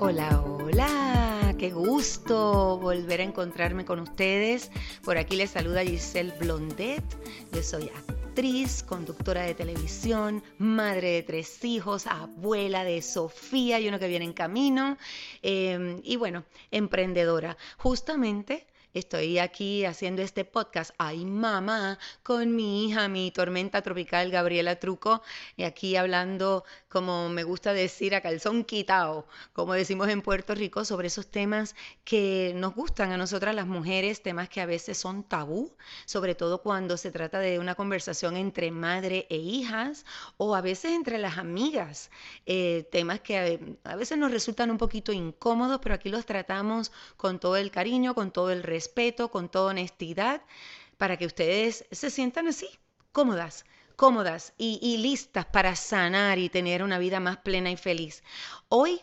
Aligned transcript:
Hola, 0.00 0.40
hola, 0.46 1.54
qué 1.58 1.70
gusto 1.70 2.78
volver 2.78 3.20
a 3.20 3.24
encontrarme 3.24 3.84
con 3.84 3.98
ustedes. 3.98 4.70
Por 5.02 5.18
aquí 5.18 5.34
les 5.34 5.50
saluda 5.50 5.82
Giselle 5.82 6.32
Blondet. 6.38 7.02
Yo 7.52 7.62
soy 7.64 7.88
actriz, 7.88 8.84
conductora 8.84 9.42
de 9.42 9.54
televisión, 9.54 10.44
madre 10.58 11.10
de 11.10 11.22
tres 11.24 11.64
hijos, 11.64 12.06
abuela 12.06 12.84
de 12.84 13.02
Sofía 13.02 13.80
y 13.80 13.88
uno 13.88 13.98
que 13.98 14.06
viene 14.06 14.24
en 14.24 14.34
camino. 14.34 14.96
eh, 15.42 16.00
y 16.04 16.14
bueno, 16.14 16.44
emprendedora. 16.70 17.56
Justamente 17.76 18.68
Estoy 18.98 19.38
aquí 19.38 19.84
haciendo 19.84 20.22
este 20.22 20.44
podcast, 20.44 20.90
ay 20.98 21.24
mamá, 21.24 22.00
con 22.24 22.56
mi 22.56 22.84
hija, 22.84 23.06
mi 23.06 23.30
tormenta 23.30 23.80
tropical 23.80 24.28
Gabriela 24.32 24.80
Truco, 24.80 25.22
y 25.56 25.62
aquí 25.62 25.94
hablando, 25.94 26.64
como 26.88 27.28
me 27.28 27.44
gusta 27.44 27.72
decir, 27.72 28.16
a 28.16 28.22
calzón 28.22 28.64
quitado, 28.64 29.28
como 29.52 29.74
decimos 29.74 30.08
en 30.08 30.20
Puerto 30.20 30.52
Rico, 30.56 30.84
sobre 30.84 31.06
esos 31.06 31.28
temas 31.28 31.76
que 32.02 32.52
nos 32.56 32.74
gustan 32.74 33.12
a 33.12 33.16
nosotras 33.16 33.54
las 33.54 33.68
mujeres, 33.68 34.20
temas 34.20 34.48
que 34.48 34.60
a 34.60 34.66
veces 34.66 34.98
son 34.98 35.22
tabú, 35.22 35.76
sobre 36.04 36.34
todo 36.34 36.60
cuando 36.60 36.96
se 36.96 37.12
trata 37.12 37.38
de 37.38 37.60
una 37.60 37.76
conversación 37.76 38.36
entre 38.36 38.72
madre 38.72 39.28
e 39.30 39.36
hijas 39.36 40.06
o 40.38 40.56
a 40.56 40.60
veces 40.60 40.90
entre 40.90 41.18
las 41.18 41.38
amigas, 41.38 42.10
eh, 42.46 42.88
temas 42.90 43.20
que 43.20 43.60
a, 43.84 43.92
a 43.92 43.94
veces 43.94 44.18
nos 44.18 44.32
resultan 44.32 44.72
un 44.72 44.78
poquito 44.78 45.12
incómodos, 45.12 45.78
pero 45.80 45.94
aquí 45.94 46.08
los 46.08 46.26
tratamos 46.26 46.90
con 47.16 47.38
todo 47.38 47.56
el 47.56 47.70
cariño, 47.70 48.16
con 48.16 48.32
todo 48.32 48.50
el 48.50 48.64
respeto 48.64 48.87
respeto, 48.88 49.30
con 49.30 49.48
toda 49.50 49.70
honestidad, 49.70 50.42
para 50.96 51.16
que 51.16 51.26
ustedes 51.26 51.84
se 51.90 52.10
sientan 52.10 52.48
así, 52.48 52.68
cómodas, 53.12 53.66
cómodas 53.96 54.54
y, 54.56 54.78
y, 54.80 54.96
listas 54.96 55.44
para 55.46 55.76
sanar 55.76 56.38
y 56.38 56.48
tener 56.48 56.82
una 56.82 56.98
vida 56.98 57.20
más 57.20 57.36
plena 57.38 57.70
y 57.70 57.76
feliz. 57.76 58.22
Hoy 58.68 59.00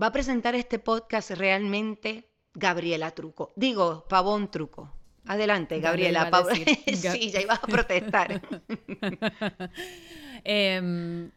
va 0.00 0.08
a 0.08 0.12
presentar 0.12 0.54
este 0.56 0.78
podcast 0.78 1.30
realmente 1.30 2.28
Gabriela 2.54 3.12
Truco, 3.12 3.52
digo, 3.54 4.04
Pavón 4.08 4.50
Truco. 4.50 4.92
Adelante, 5.28 5.80
Gabriela. 5.80 6.30
Dale, 6.30 6.64
sí, 6.94 7.30
ya 7.30 7.40
ibas 7.40 7.58
a 7.62 7.66
protestar. 7.66 8.40
eh, 10.44 11.28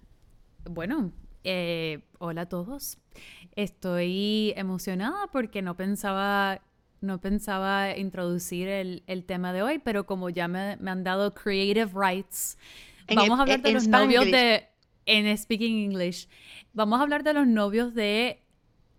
bueno, 0.66 1.12
eh, 1.44 2.00
hola 2.20 2.42
a 2.42 2.50
todos. 2.50 3.00
Estoy 3.56 4.54
emocionada 4.56 5.28
porque 5.32 5.62
no 5.62 5.76
pensaba 5.76 6.62
no 7.02 7.20
pensaba 7.20 7.98
introducir 7.98 8.68
el, 8.68 9.04
el, 9.08 9.24
tema 9.26 9.54
de 9.54 9.62
hoy, 9.62 9.80
pero 9.80 10.06
como 10.06 10.30
ya 10.30 10.48
me, 10.48 10.78
me 10.78 10.92
han 10.92 11.04
dado 11.04 11.34
creative 11.34 11.92
rights, 11.94 12.58
en 13.10 13.16
vamos 13.16 13.40
a 13.40 13.42
hablar 13.42 13.62
de 13.62 13.72
los 13.72 13.88
novios 13.88 14.26
de... 14.26 14.66
En 15.06 15.36
Speaking 15.36 15.92
English. 15.92 16.28
Vamos 16.74 17.00
a 17.00 17.04
hablar 17.04 17.24
de 17.24 17.34
los 17.34 17.48
novios 17.48 17.96
de 17.96 18.44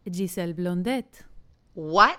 Giselle 0.05 0.55
Blondet. 0.55 1.25
¿What? 1.77 2.17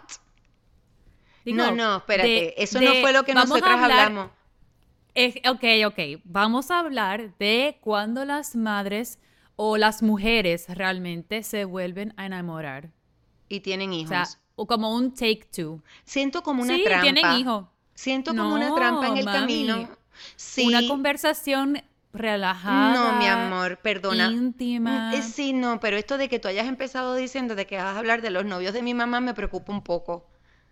Digo, 1.44 1.58
no, 1.58 1.72
no, 1.76 1.98
espérate. 1.98 2.30
De, 2.30 2.54
Eso 2.58 2.80
de, 2.80 2.86
no 2.86 2.94
fue 3.02 3.12
lo 3.12 3.24
que 3.24 3.34
nosotras 3.34 3.82
hablar, 3.82 4.08
hablamos. 4.08 4.32
Es, 5.14 5.36
ok, 5.46 5.64
ok. 5.88 6.22
Vamos 6.24 6.72
a 6.72 6.80
hablar 6.80 7.38
de 7.38 7.80
cuando 7.82 8.24
las 8.24 8.56
madres 8.56 9.20
o 9.58 9.76
las 9.76 10.02
mujeres 10.02 10.68
realmente 10.70 11.44
se 11.44 11.66
vuelven 11.66 12.14
a 12.16 12.28
enamorar. 12.28 12.92
Y 13.50 13.60
tienen 13.60 13.92
hijos. 13.92 14.12
O 14.12 14.26
sea, 14.26 14.41
o 14.62 14.68
como 14.68 14.96
un 14.96 15.12
take 15.14 15.48
two. 15.56 15.82
Siento 16.06 16.44
como 16.44 16.62
una 16.62 16.76
sí, 16.76 16.84
trampa. 16.84 17.02
tienen 17.02 17.32
hijos. 17.40 17.66
Siento 17.96 18.32
como 18.32 18.50
no, 18.50 18.56
una 18.56 18.76
trampa 18.76 19.08
en 19.08 19.18
el 19.18 19.26
mami. 19.26 19.40
camino. 19.40 19.90
Sí. 20.36 20.68
Una 20.68 20.88
conversación 20.88 21.82
relajada. 22.14 22.94
No, 22.94 23.18
mi 23.18 23.26
amor, 23.26 23.80
perdona. 23.82 24.28
Íntima. 24.30 25.14
Eh, 25.16 25.22
Sí, 25.24 25.54
no, 25.54 25.80
pero 25.80 25.98
esto 25.98 26.18
de 26.18 26.30
que 26.30 26.38
tú 26.40 26.48
hayas 26.48 26.68
empezado 26.68 27.16
diciendo 27.16 27.56
de 27.56 27.66
que 27.66 27.78
vas 27.78 27.86
a 27.96 27.98
hablar 28.00 28.22
de 28.22 28.30
los 28.30 28.46
novios 28.46 28.74
de 28.74 28.82
mi 28.84 28.94
mamá 28.94 29.20
me 29.20 29.34
preocupa 29.34 29.72
un 29.74 29.82
poco. 29.82 30.28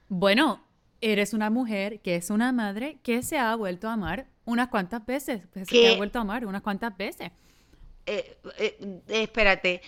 Bueno, 0.08 0.62
eres 1.02 1.34
una 1.34 1.50
mujer 1.50 2.00
que 2.02 2.16
es 2.16 2.30
una 2.30 2.52
madre 2.52 3.00
que 3.04 3.24
se 3.24 3.40
ha 3.40 3.56
vuelto 3.56 3.90
a 3.90 3.94
amar 3.94 4.28
unas 4.46 4.68
cuantas 4.68 5.06
veces. 5.06 5.48
Que 5.54 5.66
se 5.66 5.94
ha 5.94 5.98
vuelto 5.98 6.20
a 6.20 6.22
amar 6.22 6.46
unas 6.46 6.62
cuantas 6.62 6.96
veces. 6.96 7.32
Eh, 8.12 8.38
eh, 8.58 8.98
espérate, 9.08 9.84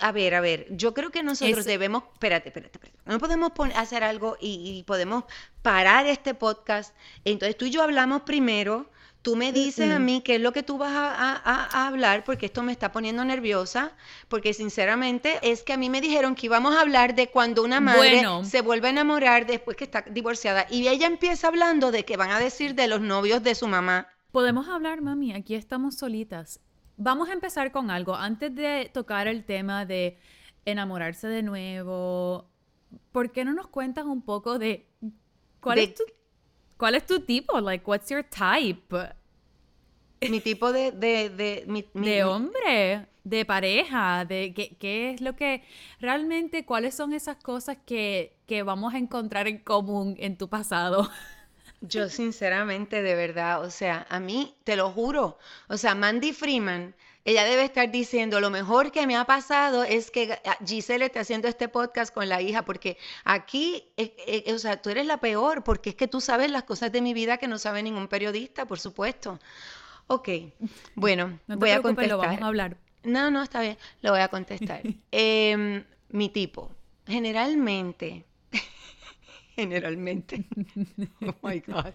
a 0.00 0.10
ver, 0.10 0.34
a 0.34 0.40
ver, 0.40 0.66
yo 0.70 0.92
creo 0.94 1.10
que 1.10 1.22
nosotros 1.22 1.60
es... 1.60 1.64
debemos, 1.64 2.02
espérate, 2.12 2.48
espérate, 2.48 2.76
espérate, 2.76 2.98
no 3.04 3.20
podemos 3.20 3.52
hacer 3.76 4.02
algo 4.02 4.36
y, 4.40 4.78
y, 4.78 4.82
podemos 4.82 5.22
parar 5.62 6.08
este 6.08 6.34
podcast, 6.34 6.92
entonces 7.24 7.56
tú 7.56 7.66
y 7.66 7.70
yo 7.70 7.84
hablamos 7.84 8.22
primero, 8.22 8.90
tú 9.22 9.36
me 9.36 9.52
dices 9.52 9.86
mm 9.86 9.92
-hmm. 9.92 9.94
a 9.94 9.98
mí 10.00 10.22
qué 10.24 10.34
es 10.34 10.40
lo 10.40 10.52
que 10.52 10.64
tú 10.64 10.76
vas 10.76 10.90
a, 10.90 11.36
a, 11.36 11.64
a, 11.66 11.86
hablar, 11.86 12.24
porque 12.24 12.46
esto 12.46 12.64
me 12.64 12.72
está 12.72 12.90
poniendo 12.90 13.24
nerviosa, 13.24 13.92
porque 14.26 14.54
sinceramente 14.54 15.38
es 15.42 15.62
que 15.62 15.72
a 15.72 15.76
mí 15.76 15.88
me 15.88 16.00
dijeron 16.00 16.34
que 16.34 16.46
íbamos 16.46 16.74
a 16.74 16.80
hablar 16.80 17.14
de 17.14 17.28
cuando 17.28 17.62
una 17.62 17.80
madre 17.80 18.14
bueno. 18.14 18.44
se 18.44 18.60
vuelve 18.60 18.88
a 18.88 18.90
enamorar 18.90 19.46
después 19.46 19.76
que 19.76 19.84
está 19.84 20.02
divorciada, 20.10 20.66
y 20.68 20.88
ella 20.88 21.06
empieza 21.06 21.46
hablando 21.46 21.92
de 21.92 22.04
que 22.04 22.16
van 22.16 22.32
a 22.32 22.40
decir 22.40 22.74
de 22.74 22.88
los 22.88 23.00
novios 23.00 23.40
de 23.44 23.54
su 23.54 23.68
mamá. 23.68 24.08
Podemos 24.32 24.66
hablar, 24.66 25.00
mami, 25.00 25.32
aquí 25.32 25.54
estamos 25.54 25.94
solitas 25.94 26.58
vamos 26.96 27.28
a 27.28 27.32
empezar 27.32 27.72
con 27.72 27.90
algo. 27.90 28.14
Antes 28.14 28.54
de 28.54 28.90
tocar 28.92 29.28
el 29.28 29.44
tema 29.44 29.84
de 29.84 30.18
enamorarse 30.64 31.28
de 31.28 31.42
nuevo, 31.42 32.48
¿por 33.10 33.32
qué 33.32 33.44
no 33.44 33.52
nos 33.52 33.68
cuentas 33.68 34.04
un 34.04 34.22
poco 34.22 34.58
de 34.58 34.86
cuál, 35.60 35.76
de... 35.76 35.84
Es, 35.84 35.94
tu, 35.94 36.04
cuál 36.76 36.94
es 36.94 37.06
tu 37.06 37.20
tipo? 37.20 37.60
Like, 37.60 37.84
what's 37.86 38.08
your 38.10 38.24
type? 38.24 38.96
Mi 40.28 40.40
tipo 40.40 40.72
de... 40.72 40.92
De, 40.92 41.30
de, 41.30 41.64
mi, 41.66 41.84
mi, 41.94 42.06
de 42.06 42.24
hombre, 42.24 43.06
de 43.24 43.44
pareja, 43.44 44.24
de 44.24 44.52
qué, 44.54 44.76
qué 44.78 45.10
es 45.10 45.20
lo 45.20 45.34
que... 45.34 45.64
Realmente, 46.00 46.64
¿cuáles 46.64 46.94
son 46.94 47.12
esas 47.12 47.36
cosas 47.36 47.78
que, 47.84 48.36
que 48.46 48.62
vamos 48.62 48.94
a 48.94 48.98
encontrar 48.98 49.48
en 49.48 49.58
común 49.58 50.14
en 50.18 50.36
tu 50.36 50.48
pasado? 50.48 51.10
Yo 51.82 52.08
sinceramente, 52.08 53.02
de 53.02 53.16
verdad, 53.16 53.60
o 53.60 53.70
sea, 53.70 54.06
a 54.08 54.20
mí, 54.20 54.54
te 54.62 54.76
lo 54.76 54.90
juro, 54.92 55.38
o 55.68 55.76
sea, 55.76 55.96
Mandy 55.96 56.32
Freeman, 56.32 56.94
ella 57.24 57.42
debe 57.44 57.64
estar 57.64 57.90
diciendo, 57.90 58.40
lo 58.40 58.50
mejor 58.50 58.92
que 58.92 59.04
me 59.06 59.16
ha 59.16 59.24
pasado 59.24 59.82
es 59.82 60.12
que 60.12 60.40
Giselle 60.64 61.06
esté 61.06 61.18
haciendo 61.18 61.48
este 61.48 61.68
podcast 61.68 62.14
con 62.14 62.28
la 62.28 62.40
hija, 62.40 62.64
porque 62.64 62.98
aquí, 63.24 63.84
eh, 63.96 64.14
eh, 64.26 64.52
o 64.54 64.58
sea, 64.58 64.80
tú 64.80 64.90
eres 64.90 65.06
la 65.06 65.18
peor, 65.18 65.64
porque 65.64 65.90
es 65.90 65.96
que 65.96 66.06
tú 66.06 66.20
sabes 66.20 66.52
las 66.52 66.62
cosas 66.62 66.92
de 66.92 67.00
mi 67.00 67.14
vida 67.14 67.36
que 67.36 67.48
no 67.48 67.58
sabe 67.58 67.82
ningún 67.82 68.06
periodista, 68.06 68.64
por 68.64 68.78
supuesto. 68.78 69.40
Ok, 70.06 70.28
bueno, 70.94 71.40
no 71.48 71.54
te 71.56 71.60
voy 71.60 71.70
a 71.70 71.82
contestar. 71.82 72.16
Lo 72.16 72.18
vamos 72.18 72.42
a 72.42 72.46
hablar. 72.46 72.76
No, 73.02 73.28
no, 73.32 73.42
está 73.42 73.60
bien, 73.60 73.76
lo 74.02 74.12
voy 74.12 74.20
a 74.20 74.28
contestar. 74.28 74.82
eh, 75.10 75.84
mi 76.10 76.28
tipo, 76.28 76.70
generalmente 77.06 78.24
generalmente. 79.56 80.44
Oh 81.22 81.34
my 81.42 81.60
God. 81.60 81.94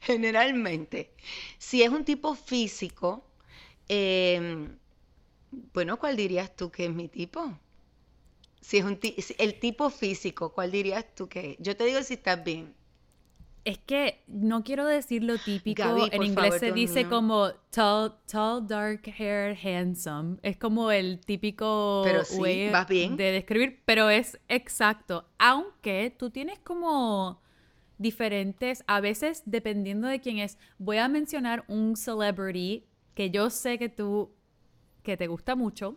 Generalmente. 0.00 1.14
Si 1.58 1.82
es 1.82 1.90
un 1.90 2.04
tipo 2.04 2.34
físico, 2.34 3.24
eh, 3.88 4.68
bueno, 5.74 5.98
¿cuál 5.98 6.16
dirías 6.16 6.54
tú 6.56 6.70
que 6.70 6.86
es 6.86 6.90
mi 6.94 7.08
tipo? 7.08 7.58
Si 8.60 8.78
es 8.78 8.84
un 8.84 9.00
el 9.38 9.58
tipo 9.58 9.90
físico, 9.90 10.52
¿cuál 10.52 10.70
dirías 10.70 11.04
tú 11.16 11.28
que 11.28 11.52
es? 11.52 11.56
Yo 11.58 11.76
te 11.76 11.84
digo 11.86 12.02
si 12.04 12.14
estás 12.14 12.44
bien. 12.44 12.72
Es 13.64 13.78
que 13.78 14.22
no 14.26 14.64
quiero 14.64 14.86
decir 14.86 15.22
lo 15.22 15.36
típico. 15.38 15.82
Gaby, 15.82 16.08
en 16.12 16.22
inglés 16.22 16.34
favor, 16.34 16.58
se 16.58 16.72
dice 16.72 17.06
como 17.06 17.50
tall, 17.70 18.14
tall, 18.30 18.66
dark 18.66 19.02
hair, 19.18 19.56
handsome. 19.62 20.38
Es 20.42 20.56
como 20.56 20.90
el 20.90 21.20
típico 21.20 22.00
Pero 22.04 22.24
sí, 22.24 22.40
way 22.40 22.70
vas 22.70 22.88
bien. 22.88 23.16
de 23.16 23.32
describir, 23.32 23.82
pero 23.84 24.08
es 24.08 24.38
exacto. 24.48 25.28
Aunque 25.38 26.14
tú 26.18 26.30
tienes 26.30 26.58
como 26.60 27.42
diferentes, 27.98 28.84
a 28.86 29.00
veces 29.00 29.42
dependiendo 29.44 30.06
de 30.08 30.20
quién 30.20 30.38
es. 30.38 30.56
Voy 30.78 30.96
a 30.98 31.08
mencionar 31.08 31.64
un 31.68 31.96
celebrity 31.96 32.86
que 33.14 33.30
yo 33.30 33.50
sé 33.50 33.78
que 33.78 33.88
tú, 33.88 34.30
que 35.02 35.16
te 35.16 35.26
gusta 35.26 35.56
mucho, 35.56 35.96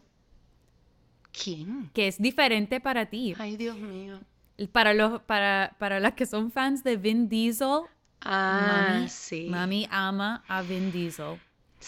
¿Quién? 1.31 1.89
que 1.93 2.07
es 2.07 2.17
diferente 2.21 2.79
para 2.81 3.05
ti. 3.09 3.33
Ay, 3.37 3.55
Dios 3.55 3.77
mío. 3.77 4.19
Para, 4.69 4.93
los, 4.93 5.21
para, 5.23 5.75
para 5.79 5.99
las 5.99 6.13
que 6.13 6.25
son 6.25 6.51
fans 6.51 6.83
de 6.83 6.97
Vin 6.97 7.29
Diesel, 7.29 7.81
Ah, 8.21 8.91
mami, 8.91 9.09
sí. 9.09 9.47
mami 9.49 9.87
ama 9.89 10.43
a 10.47 10.61
Vin 10.61 10.91
Diesel. 10.91 11.37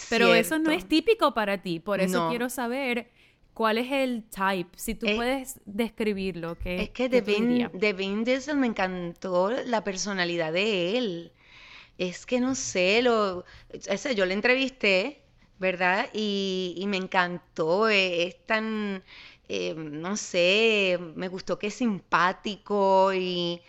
Pero 0.09 0.33
eso 0.33 0.57
no 0.59 0.71
es 0.71 0.87
típico 0.87 1.33
para 1.33 1.61
ti, 1.61 1.79
por 1.79 1.99
eso 1.99 2.19
No. 2.19 2.29
quiero 2.29 2.49
saber 2.49 3.11
cuál 3.53 3.77
es 3.77 3.91
el 3.91 4.23
type, 4.23 4.69
si 4.77 4.95
tú 4.95 5.05
Es- 5.05 5.15
puedes 5.15 5.59
describirlo. 5.65 6.57
¿qué, 6.57 6.81
Es 6.83 6.89
que 6.89 7.09
de 7.09 7.21
Vin, 7.21 7.69
de 7.73 7.93
Vin 7.93 8.23
Diesel 8.23 8.57
me 8.57 8.67
encantó 8.67 9.51
la 9.51 9.83
personalidad 9.83 10.51
de 10.53 10.97
él. 10.97 11.31
Es 11.97 12.25
que 12.25 12.39
no 12.39 12.55
sé, 12.55 13.01
lo, 13.03 13.45
yo 14.15 14.25
le 14.25 14.33
entrevisté, 14.33 15.23
¿verdad? 15.59 16.09
Y, 16.13 16.75
y 16.77 16.87
me 16.87 16.97
encantó, 16.97 17.89
eh, 17.89 18.27
es 18.27 18.45
tan, 18.47 19.03
eh, 19.47 19.73
no 19.75 20.17
sé, 20.17 20.99
me 21.15 21.27
gustó 21.27 21.59
que 21.59 21.67
es 21.67 21.73
simpático 21.75 23.13
y, 23.13 23.61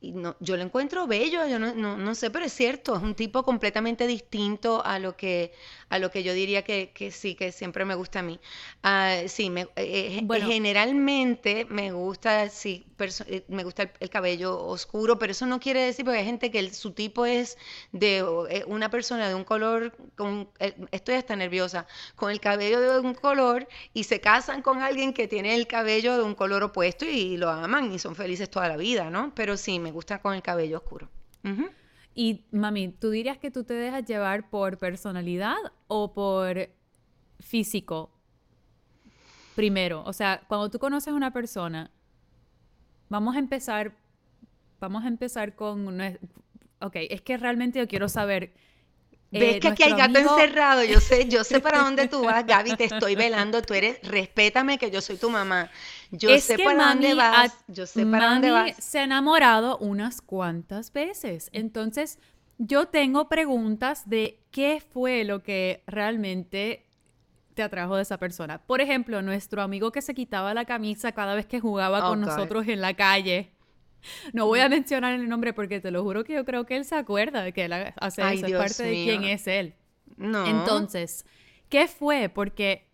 y 0.00 0.12
no, 0.12 0.36
yo 0.38 0.56
lo 0.56 0.62
encuentro 0.62 1.06
bello, 1.06 1.46
yo 1.46 1.58
no, 1.58 1.74
no, 1.74 1.96
no, 1.96 2.14
sé, 2.14 2.30
pero 2.30 2.44
es 2.44 2.52
cierto, 2.52 2.96
es 2.96 3.02
un 3.02 3.14
tipo 3.14 3.42
completamente 3.42 4.06
distinto 4.06 4.84
a 4.84 4.98
lo 5.00 5.16
que, 5.16 5.52
a 5.88 5.98
lo 5.98 6.10
que 6.10 6.22
yo 6.22 6.32
diría 6.32 6.62
que, 6.62 6.92
que 6.94 7.10
sí, 7.10 7.34
que 7.34 7.50
siempre 7.50 7.84
me 7.84 7.96
gusta 7.96 8.20
a 8.20 8.22
mí. 8.22 8.38
Uh, 8.84 9.28
sí, 9.28 9.50
me, 9.50 9.68
eh, 9.74 10.20
bueno. 10.22 10.46
generalmente 10.46 11.66
me 11.68 11.90
gusta, 11.90 12.48
sí, 12.48 12.86
eh, 13.26 13.44
me 13.48 13.64
gusta 13.64 13.90
el, 13.98 14.10
cabello 14.10 14.58
oscuro, 14.58 15.18
pero 15.18 15.32
eso 15.32 15.46
no 15.46 15.58
quiere 15.58 15.82
decir, 15.82 16.04
porque 16.04 16.20
hay 16.20 16.24
gente 16.24 16.50
que 16.50 16.60
el, 16.60 16.74
su 16.74 16.92
tipo 16.92 17.26
es 17.26 17.58
de 17.90 18.18
eh, 18.50 18.64
una 18.66 18.90
persona 18.90 19.28
de 19.28 19.34
un 19.34 19.44
color, 19.44 19.96
con, 20.16 20.48
estoy 20.92 21.16
hasta 21.16 21.34
nerviosa, 21.34 21.86
con 22.14 22.30
el 22.30 22.40
cabello 22.40 22.80
de 22.80 23.00
un 23.00 23.14
color 23.14 23.66
y 23.94 24.04
se 24.04 24.20
casan 24.20 24.62
con 24.62 24.80
alguien 24.80 25.12
que 25.12 25.26
tiene 25.26 25.54
el 25.56 25.66
cabello 25.66 26.16
de 26.16 26.22
un 26.22 26.34
color 26.34 26.62
opuesto 26.62 27.04
y 27.04 27.36
lo 27.36 27.50
aman 27.50 27.92
y 27.92 27.98
son 27.98 28.14
felices 28.14 28.48
toda 28.50 28.68
la 28.68 28.76
vida, 28.76 29.10
¿no? 29.10 29.32
Pero 29.34 29.56
sí, 29.56 29.78
me 29.78 29.87
gusta 29.90 30.20
con 30.20 30.34
el 30.34 30.42
cabello 30.42 30.78
oscuro. 30.78 31.08
Y 32.14 32.44
mami, 32.50 32.88
¿tú 32.88 33.10
dirías 33.10 33.38
que 33.38 33.50
tú 33.50 33.64
te 33.64 33.74
dejas 33.74 34.04
llevar 34.04 34.50
por 34.50 34.78
personalidad 34.78 35.56
o 35.86 36.12
por 36.12 36.68
físico? 37.40 38.10
Primero, 39.54 40.02
o 40.04 40.12
sea, 40.12 40.42
cuando 40.48 40.70
tú 40.70 40.78
conoces 40.78 41.12
a 41.12 41.16
una 41.16 41.32
persona, 41.32 41.90
vamos 43.08 43.36
a 43.36 43.38
empezar, 43.38 43.96
vamos 44.80 45.04
a 45.04 45.08
empezar 45.08 45.54
con, 45.54 46.00
ok, 46.80 46.96
es 47.10 47.22
que 47.22 47.36
realmente 47.36 47.78
yo 47.78 47.88
quiero 47.88 48.08
saber 48.08 48.52
Ves 49.30 49.56
eh, 49.56 49.60
que 49.60 49.68
aquí 49.68 49.82
hay 49.82 49.92
gato 49.92 50.18
encerrado, 50.18 50.84
yo 50.84 51.00
sé, 51.00 51.28
yo 51.28 51.44
sé 51.44 51.60
para 51.60 51.80
dónde 51.80 52.08
tú 52.08 52.24
vas, 52.24 52.46
Gaby, 52.46 52.76
te 52.76 52.84
estoy 52.84 53.14
velando, 53.14 53.60
tú 53.60 53.74
eres, 53.74 53.98
respétame 54.02 54.78
que 54.78 54.90
yo 54.90 55.02
soy 55.02 55.16
tu 55.18 55.28
mamá. 55.28 55.70
Yo 56.10 56.38
sé 56.38 56.58
para 56.58 56.88
dónde 56.88 57.14
vas, 57.14 57.54
yo 57.66 57.86
sé 57.86 58.06
para 58.06 58.30
dónde 58.30 58.50
vas. 58.50 58.76
se 58.78 59.00
ha 59.00 59.04
enamorado 59.04 59.76
unas 59.78 60.22
cuantas 60.22 60.92
veces, 60.92 61.50
entonces 61.52 62.18
yo 62.56 62.86
tengo 62.86 63.28
preguntas 63.28 64.08
de 64.08 64.40
qué 64.50 64.82
fue 64.92 65.24
lo 65.24 65.42
que 65.42 65.82
realmente 65.86 66.86
te 67.54 67.62
atrajo 67.62 67.96
de 67.96 68.02
esa 68.02 68.18
persona. 68.18 68.58
Por 68.58 68.80
ejemplo, 68.80 69.20
nuestro 69.20 69.62
amigo 69.62 69.92
que 69.92 70.00
se 70.00 70.14
quitaba 70.14 70.54
la 70.54 70.64
camisa 70.64 71.12
cada 71.12 71.34
vez 71.34 71.44
que 71.44 71.60
jugaba 71.60 72.00
con 72.08 72.20
nosotros 72.20 72.66
en 72.68 72.80
la 72.80 72.94
calle. 72.94 73.52
No 74.32 74.46
voy 74.46 74.60
a 74.60 74.68
mencionar 74.68 75.14
el 75.14 75.28
nombre 75.28 75.52
porque 75.52 75.80
te 75.80 75.90
lo 75.90 76.02
juro 76.02 76.24
que 76.24 76.34
yo 76.34 76.44
creo 76.44 76.66
que 76.66 76.76
él 76.76 76.84
se 76.84 76.94
acuerda 76.94 77.42
de 77.42 77.52
que 77.52 77.64
él 77.64 77.72
hace 77.72 78.22
eso, 78.34 78.46
es 78.46 78.52
parte 78.52 78.82
de 78.82 78.92
quién 79.04 79.24
es 79.24 79.46
él. 79.46 79.74
No. 80.16 80.46
Entonces, 80.46 81.24
¿qué 81.68 81.86
fue? 81.88 82.28
Porque 82.28 82.87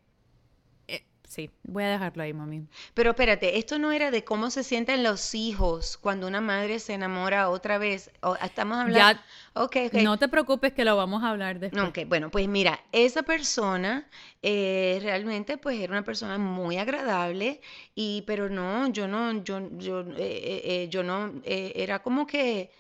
Sí, 1.35 1.51
voy 1.65 1.83
a 1.83 1.89
dejarlo 1.89 2.23
ahí, 2.23 2.33
mami. 2.33 2.63
Pero 2.95 3.11
espérate, 3.11 3.59
esto 3.59 3.77
no 3.81 3.91
era 3.91 4.13
de 4.13 4.23
cómo 4.23 4.51
se 4.51 4.63
sienten 4.63 5.03
los 5.03 5.35
hijos 5.35 5.97
cuando 5.97 6.29
una 6.29 6.41
madre 6.41 6.79
se 6.79 6.95
enamora 6.95 7.49
otra 7.49 7.77
vez. 7.77 8.09
estamos 8.41 8.79
hablando. 8.79 9.21
Ya, 9.21 9.61
okay, 9.61 9.91
No 10.05 10.17
te 10.17 10.29
preocupes 10.29 10.73
que 10.75 10.85
lo 10.85 10.97
vamos 10.97 11.25
a 11.25 11.31
hablar 11.31 11.59
después. 11.59 11.89
Ok, 11.89 11.99
bueno, 12.07 12.31
pues 12.31 12.47
mira, 12.47 12.79
esa 12.93 13.25
persona 13.25 14.09
eh, 14.43 15.01
realmente 15.03 15.59
pues 15.59 15.81
era 15.81 15.91
una 15.91 16.05
persona 16.05 16.39
muy 16.39 16.77
agradable 16.77 17.61
y 17.97 18.23
pero 18.29 18.49
no, 18.49 18.87
yo 18.93 19.09
no, 19.09 19.43
yo, 19.43 19.69
yo, 19.73 20.03
eh, 20.03 20.63
eh, 20.65 20.89
yo 20.89 21.03
no, 21.03 21.33
era 21.45 22.01
como 22.01 22.29
que 22.29 22.71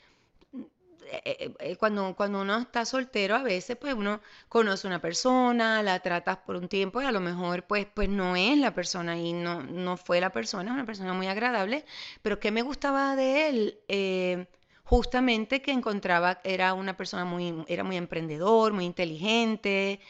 eh, 1.10 1.22
eh, 1.24 1.54
eh, 1.60 1.76
cuando, 1.76 2.14
cuando 2.16 2.40
uno 2.40 2.58
está 2.58 2.84
soltero, 2.84 3.36
a 3.36 3.42
veces 3.42 3.76
pues 3.76 3.94
uno 3.94 4.20
conoce 4.48 4.86
una 4.86 5.00
persona, 5.00 5.82
la 5.82 6.00
tratas 6.00 6.38
por 6.38 6.56
un 6.56 6.68
tiempo 6.68 7.02
y 7.02 7.04
a 7.04 7.12
lo 7.12 7.20
mejor 7.20 7.64
pues, 7.64 7.86
pues 7.92 8.08
no 8.08 8.36
es 8.36 8.58
la 8.58 8.74
persona 8.74 9.16
y 9.18 9.32
no, 9.32 9.62
no 9.62 9.96
fue 9.96 10.20
la 10.20 10.30
persona, 10.30 10.72
una 10.72 10.86
persona 10.86 11.12
muy 11.12 11.26
agradable, 11.26 11.84
pero 12.22 12.40
¿qué 12.40 12.50
me 12.50 12.62
gustaba 12.62 13.16
de 13.16 13.48
él? 13.48 14.48
justamente 14.86 15.62
que 15.62 15.72
encontraba, 15.72 16.40
era 16.44 16.74
una 16.74 16.96
persona 16.96 17.24
muy, 17.24 17.64
era 17.68 17.84
muy 17.84 17.96
emprendedor, 17.96 18.72
muy 18.74 18.84
inteligente, 18.84 20.00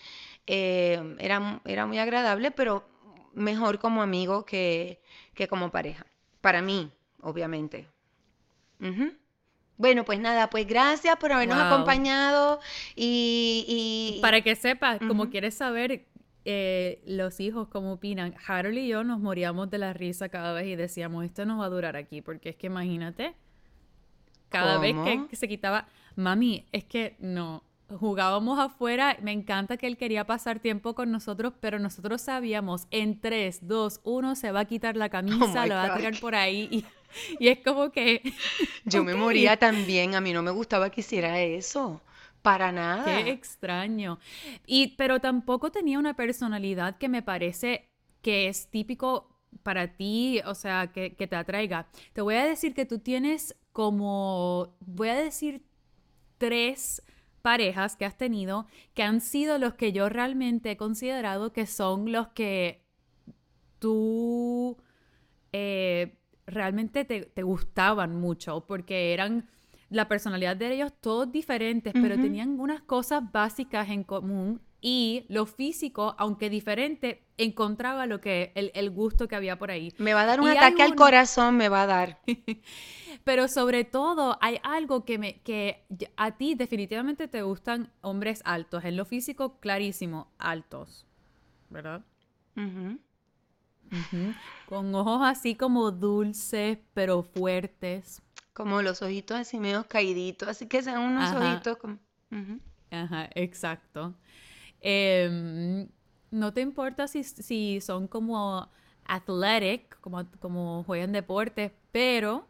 era, 0.46 1.60
era 1.64 1.86
muy 1.86 1.98
agradable, 1.98 2.50
pero 2.50 2.84
mejor 3.34 3.78
como 3.78 4.02
amigo 4.02 4.44
que, 4.44 5.00
que 5.34 5.48
como 5.48 5.70
pareja, 5.70 6.06
para 6.40 6.60
mí, 6.62 6.90
obviamente. 7.22 7.88
Bueno, 9.76 10.04
pues 10.04 10.20
nada, 10.20 10.50
pues 10.50 10.66
gracias 10.66 11.16
por 11.16 11.32
habernos 11.32 11.58
acompañado 11.58 12.60
y, 12.94 14.18
Para 14.22 14.40
que 14.40 14.54
sepas, 14.54 14.98
como 14.98 15.30
quieres 15.30 15.54
saber 15.54 16.06
eh, 16.44 17.02
los 17.06 17.40
hijos 17.40 17.68
cómo 17.68 17.94
opinan, 17.94 18.34
Harold 18.46 18.78
y 18.78 18.88
yo 18.88 19.02
nos 19.02 19.18
moríamos 19.18 19.70
de 19.70 19.78
la 19.78 19.92
risa 19.92 20.28
cada 20.28 20.52
vez 20.52 20.66
y 20.66 20.76
decíamos, 20.76 21.24
esto 21.24 21.44
no 21.44 21.58
va 21.58 21.66
a 21.66 21.70
durar 21.70 21.96
aquí, 21.96 22.20
porque 22.20 22.50
es 22.50 22.56
que 22.56 22.68
imagínate, 22.68 23.34
cada 24.48 24.78
vez 24.78 24.94
que 25.28 25.36
se 25.36 25.48
quitaba, 25.48 25.88
mami, 26.14 26.66
es 26.70 26.84
que 26.84 27.16
no, 27.18 27.64
jugábamos 27.88 28.58
afuera, 28.58 29.16
me 29.22 29.32
encanta 29.32 29.76
que 29.76 29.86
él 29.86 29.96
quería 29.96 30.24
pasar 30.24 30.60
tiempo 30.60 30.94
con 30.94 31.10
nosotros, 31.10 31.54
pero 31.60 31.78
nosotros 31.78 32.22
sabíamos, 32.22 32.86
en 32.90 33.20
3, 33.20 33.66
2, 33.66 34.00
1 34.04 34.34
se 34.36 34.52
va 34.52 34.60
a 34.60 34.64
quitar 34.64 34.96
la 34.96 35.06
oh 35.06 35.10
camisa, 35.10 35.66
lo 35.66 35.74
va 35.74 35.94
a 35.94 35.96
tirar 35.96 36.18
por 36.20 36.34
ahí 36.34 36.68
y 36.70 36.84
y 37.38 37.48
es 37.48 37.58
como 37.60 37.90
que... 37.90 38.22
Yo 38.84 39.04
me 39.04 39.14
moría 39.14 39.56
también, 39.56 40.14
a 40.14 40.20
mí 40.20 40.32
no 40.32 40.42
me 40.42 40.50
gustaba 40.50 40.90
que 40.90 41.00
hiciera 41.00 41.40
eso. 41.40 42.00
Para 42.42 42.72
nada. 42.72 43.04
Qué 43.04 43.30
extraño. 43.30 44.18
Y, 44.66 44.96
pero 44.96 45.20
tampoco 45.20 45.70
tenía 45.70 45.98
una 45.98 46.14
personalidad 46.14 46.98
que 46.98 47.08
me 47.08 47.22
parece 47.22 47.88
que 48.20 48.48
es 48.48 48.68
típico 48.68 49.30
para 49.62 49.96
ti, 49.96 50.40
o 50.44 50.54
sea, 50.54 50.92
que, 50.92 51.14
que 51.14 51.26
te 51.26 51.36
atraiga. 51.36 51.88
Te 52.12 52.20
voy 52.20 52.34
a 52.34 52.44
decir 52.44 52.74
que 52.74 52.84
tú 52.84 52.98
tienes 52.98 53.56
como, 53.72 54.76
voy 54.80 55.08
a 55.08 55.14
decir, 55.14 55.62
tres 56.38 57.02
parejas 57.44 57.96
que 57.96 58.06
has 58.06 58.16
tenido 58.16 58.66
que 58.94 59.02
han 59.02 59.20
sido 59.20 59.58
los 59.58 59.74
que 59.74 59.92
yo 59.92 60.08
realmente 60.08 60.70
he 60.70 60.76
considerado 60.78 61.52
que 61.52 61.66
son 61.66 62.10
los 62.10 62.28
que 62.28 62.82
tú 63.78 64.78
eh, 65.52 66.16
realmente 66.46 67.04
te, 67.04 67.42
gustaban 67.42 68.20
mucho 68.20 68.64
porque 68.66 69.12
eran 69.12 69.48
la 69.90 70.08
personalidad 70.08 70.56
de 70.56 70.74
ellos 70.74 70.92
todos 71.00 71.30
diferentes, 71.30 71.92
pero 71.92 72.16
tenían 72.16 72.58
unas 72.58 72.82
cosas 72.82 73.22
básicas 73.32 73.88
en 73.90 74.02
común 74.02 74.60
y 74.80 75.24
lo 75.28 75.46
físico, 75.46 76.14
aunque 76.18 76.50
diferente, 76.50 77.24
encontraba 77.38 78.06
lo 78.06 78.20
que 78.20 78.52
el, 78.54 78.90
gusto 78.90 79.28
que 79.28 79.36
había 79.36 79.58
por 79.58 79.70
ahí. 79.70 79.94
Me 79.98 80.12
va 80.12 80.22
a 80.22 80.26
dar 80.26 80.40
un 80.40 80.48
ataque 80.48 80.82
al 80.82 80.94
corazón, 80.94 81.56
me 81.56 81.68
va 81.68 81.82
a 81.82 81.86
dar. 81.86 82.20
pero 83.24 83.48
sobre 83.48 83.84
todo 83.84 84.36
hay 84.40 84.58
algo 84.62 85.04
que 85.04 85.18
me 85.18 85.40
que 85.40 85.86
a 86.16 86.36
ti 86.36 86.54
definitivamente 86.54 87.28
te 87.28 87.42
gustan 87.42 87.90
hombres 88.02 88.42
altos, 88.44 88.84
en 88.84 88.96
lo 88.96 89.04
físico 89.06 89.58
clarísimo, 89.58 90.30
altos, 90.38 91.06
¿verdad? 91.70 92.02
Con 94.66 94.94
ojos 94.94 95.20
así 95.22 95.54
como 95.54 95.90
dulces, 95.90 96.78
pero 96.94 97.22
fuertes. 97.22 98.22
Como 98.52 98.82
los 98.82 99.02
ojitos 99.02 99.36
así 99.36 99.58
medio 99.58 99.84
caíditos, 99.86 100.48
así 100.48 100.66
que 100.66 100.82
sean 100.82 101.00
unos 101.00 101.32
ojitos 101.34 101.76
como... 101.76 101.98
Ajá, 102.90 103.28
exacto. 103.34 104.14
Em, 104.80 105.88
no 106.30 106.52
te 106.52 106.60
importa 106.60 107.08
si, 107.08 107.24
si, 107.24 107.80
son 107.80 108.06
como 108.06 108.68
athletic, 109.04 109.98
como, 110.00 110.24
como 110.40 110.84
juegan 110.84 111.12
deportes, 111.12 111.72
pero 111.90 112.46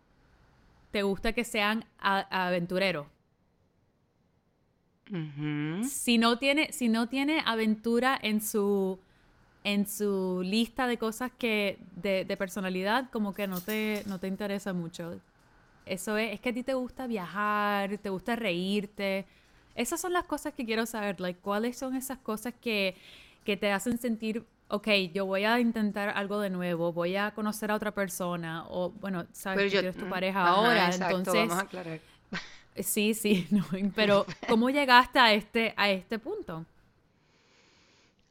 te 0.91 1.03
gusta 1.03 1.33
que 1.33 1.45
sean 1.45 1.85
aventureros. 1.99 3.07
si, 5.85 6.19
no 6.19 6.39
tiene, 6.39 6.73
si 6.73 6.89
no 6.89 7.09
tiene 7.09 7.43
aventura 7.45 8.19
en 8.21 8.41
su 8.41 8.99
en 9.65 9.89
su 9.89 10.43
lista 10.45 10.87
de 10.87 10.99
cosas 10.99 11.33
que 11.37 11.79
de, 11.97 12.37
personalidad 12.37 13.11
como 13.11 13.35
que 13.35 13.47
no 13.47 13.61
te, 13.61 14.03
no 14.07 14.21
te 14.21 14.29
interesa 14.29 14.75
mucho. 14.75 15.19
Eso 15.87 16.17
es, 16.19 16.35
es 16.35 16.41
que 16.41 16.51
a 16.51 16.55
ti 16.55 16.63
te 16.63 16.75
gusta 16.75 17.07
viajar, 17.07 17.97
te 17.99 18.11
gusta 18.11 18.37
reírte. 18.37 19.27
Esas 19.75 20.01
son 20.01 20.13
las 20.13 20.25
cosas 20.25 20.53
que 20.53 20.65
quiero 20.65 20.87
saber, 20.87 21.19
like, 21.21 21.41
cuáles 21.41 21.79
son 21.79 21.97
esas 21.97 22.19
cosas 22.19 22.55
que, 22.61 22.95
que 23.45 23.57
te 23.57 23.73
hacen 23.73 23.99
sentir, 23.99 24.45
ok, 24.69 24.89
yo 25.13 25.27
voy 25.27 25.45
a 25.45 25.59
intentar 25.59 26.11
algo 26.11 26.41
de 26.41 26.51
nuevo, 26.51 26.93
voy 26.93 27.17
a 27.17 27.33
conocer 27.33 27.71
a 27.71 27.75
otra 27.75 27.91
persona, 27.91 28.65
o 28.69 28.91
bueno, 28.91 29.27
sabes 29.33 29.73
que 29.73 29.79
eres 29.79 29.97
tu 29.97 30.07
mm, 30.07 30.11
pareja 30.11 30.47
ahora, 30.47 30.91
entonces... 30.93 31.35
Vamos 31.35 31.57
a 31.57 31.61
aclarar. 31.61 32.01
Sí, 32.77 33.15
sí, 33.15 33.49
pero 33.95 34.27
¿cómo 34.49 34.69
llegaste 34.69 35.19
a 35.19 35.33
este, 35.33 35.75
a 35.77 35.91
este 35.91 36.19
punto? 36.19 36.67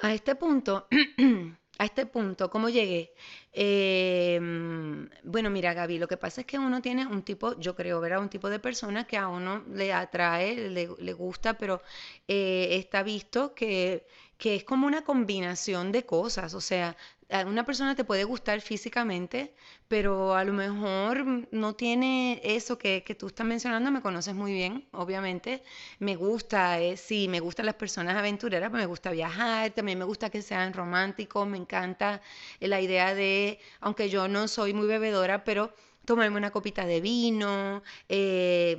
A 0.05 0.13
este 0.13 0.33
punto, 0.36 0.74
a 1.81 1.86
este 1.86 2.05
punto, 2.05 2.50
¿cómo 2.50 2.67
llegué? 2.69 3.13
Em, 3.53 5.10
bueno, 5.24 5.50
mira, 5.50 5.74
Gaby, 5.74 5.98
lo 5.98 6.07
que 6.10 6.17
pasa 6.17 6.41
es 6.41 6.48
que 6.48 6.60
uno 6.60 6.81
tiene 6.81 7.07
un 7.07 7.22
tipo, 7.24 7.57
yo 7.60 7.74
creo, 7.75 8.01
¿verdad? 8.01 8.19
Un 8.19 8.29
tipo 8.29 8.50
de 8.50 8.60
persona 8.60 9.07
que 9.07 9.17
a 9.17 9.29
uno 9.29 9.63
le 9.69 9.93
atrae, 9.93 10.69
le, 10.69 11.13
gusta, 11.13 11.57
pero 11.57 11.81
eh, 12.27 12.67
está 12.81 13.01
visto 13.03 13.55
que, 13.55 14.05
que 14.38 14.55
es 14.55 14.63
como 14.65 14.88
una 14.88 15.03
combinación 15.05 15.91
de 15.93 16.05
cosas, 16.05 16.53
o 16.53 16.62
sea, 16.62 16.98
una 17.47 17.65
persona 17.65 17.95
te 17.95 18.03
puede 18.03 18.23
gustar 18.25 18.61
físicamente, 18.61 19.55
pero 19.87 20.35
a 20.35 20.43
lo 20.43 20.53
mejor 20.53 21.47
no 21.51 21.73
tiene 21.73 22.39
eso 22.43 22.77
que, 22.77 23.01
tú 23.17 23.27
estás 23.27 23.45
mencionando, 23.47 23.89
me 23.91 24.01
conoces 24.01 24.35
muy 24.35 24.53
bien, 24.53 24.87
obviamente. 24.91 25.63
Me 25.99 26.15
gusta, 26.15 26.79
eh, 26.79 26.95
sí, 26.95 27.27
me 27.27 27.39
gustan 27.39 27.65
las 27.65 27.75
personas 27.75 28.15
aventureras, 28.15 28.71
me 28.71 28.85
gusta 28.85 29.11
viajar, 29.11 29.71
también 29.71 29.97
me 29.97 30.05
gusta 30.05 30.29
que 30.29 30.41
sean 30.43 30.73
románticos, 30.73 31.47
me 31.47 31.57
encanta 31.57 32.21
la 32.59 32.79
idea 32.81 33.15
de, 33.15 33.59
aunque 33.79 34.09
yo 34.09 34.27
no 34.27 34.47
soy 34.47 34.73
muy 34.73 34.87
bebedora, 34.87 35.43
pero 35.43 35.73
tomarme 36.05 36.38
una 36.38 36.51
copita 36.51 36.86
de 36.86 37.01
vino, 37.01 37.81
eh, 38.10 38.77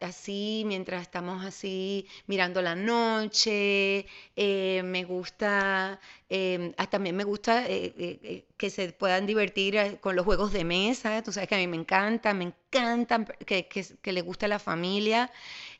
así 0.00 0.64
mientras 0.66 1.02
estamos 1.02 1.44
así 1.44 2.06
mirando 2.26 2.62
la 2.62 2.74
noche, 2.74 4.06
eh, 4.36 4.82
me 4.84 5.04
gusta, 5.04 6.00
eh, 6.28 6.72
también 6.90 7.16
me 7.16 7.24
gusta 7.24 7.64
que 7.66 8.70
se 8.70 8.92
puedan 8.92 9.26
divertir 9.26 9.98
con 10.00 10.16
los 10.16 10.24
juegos 10.24 10.52
de 10.52 10.64
mesa, 10.64 11.22
tú 11.22 11.32
sabes 11.32 11.48
que 11.48 11.54
a 11.54 11.58
mí 11.58 11.66
me 11.66 11.76
encanta, 11.76 12.34
me 12.34 12.44
encanta 12.44 13.24
que, 13.24 13.68
que, 13.68 13.84
que 14.02 14.12
le 14.12 14.22
guste 14.22 14.46
a 14.46 14.48
la 14.48 14.58
familia 14.58 15.30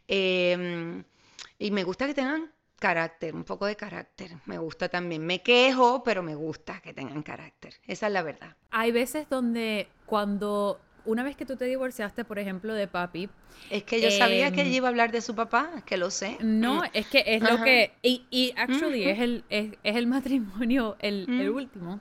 y 0.06 1.70
me 1.70 1.84
gusta 1.84 2.06
que 2.06 2.14
tengan 2.14 2.50
carácter, 2.78 3.34
un 3.34 3.44
poco 3.44 3.66
de 3.66 3.76
carácter. 3.76 4.32
Me 4.46 4.58
gusta 4.58 4.88
también. 4.88 5.24
Me 5.26 5.42
quejo, 5.42 6.02
pero 6.02 6.22
me 6.22 6.34
gusta 6.34 6.80
que 6.80 6.94
tengan 6.94 7.22
carácter. 7.22 7.74
Esa 7.86 8.06
es 8.06 8.12
la 8.12 8.22
verdad. 8.22 8.56
Hay 8.70 8.92
veces 8.92 9.28
donde 9.28 9.88
cuando 10.06 10.80
una 11.04 11.22
vez 11.22 11.36
que 11.36 11.46
tú 11.46 11.56
te 11.56 11.64
divorciaste, 11.64 12.24
por 12.24 12.38
ejemplo, 12.38 12.74
de 12.74 12.86
papi. 12.86 13.30
Es 13.70 13.82
que 13.84 14.00
yo 14.00 14.10
sabía 14.10 14.52
que 14.52 14.60
ella 14.60 14.70
em, 14.70 14.76
iba 14.76 14.88
a 14.88 14.90
hablar 14.90 15.10
de 15.10 15.22
su 15.22 15.34
papá, 15.34 15.82
que 15.86 15.96
lo 15.96 16.10
sé. 16.10 16.36
No, 16.40 16.82
mm. 16.82 16.90
es 16.92 17.06
que 17.06 17.24
es 17.26 17.42
lo 17.42 17.62
que. 17.62 17.92
Y, 18.02 18.26
y 18.30 18.52
actually, 18.56 19.04
es, 19.04 19.18
el, 19.18 19.44
es, 19.48 19.72
el 19.82 20.06
matrimonio 20.06 20.96
el, 21.00 21.26
el 21.28 21.50
último. 21.50 22.00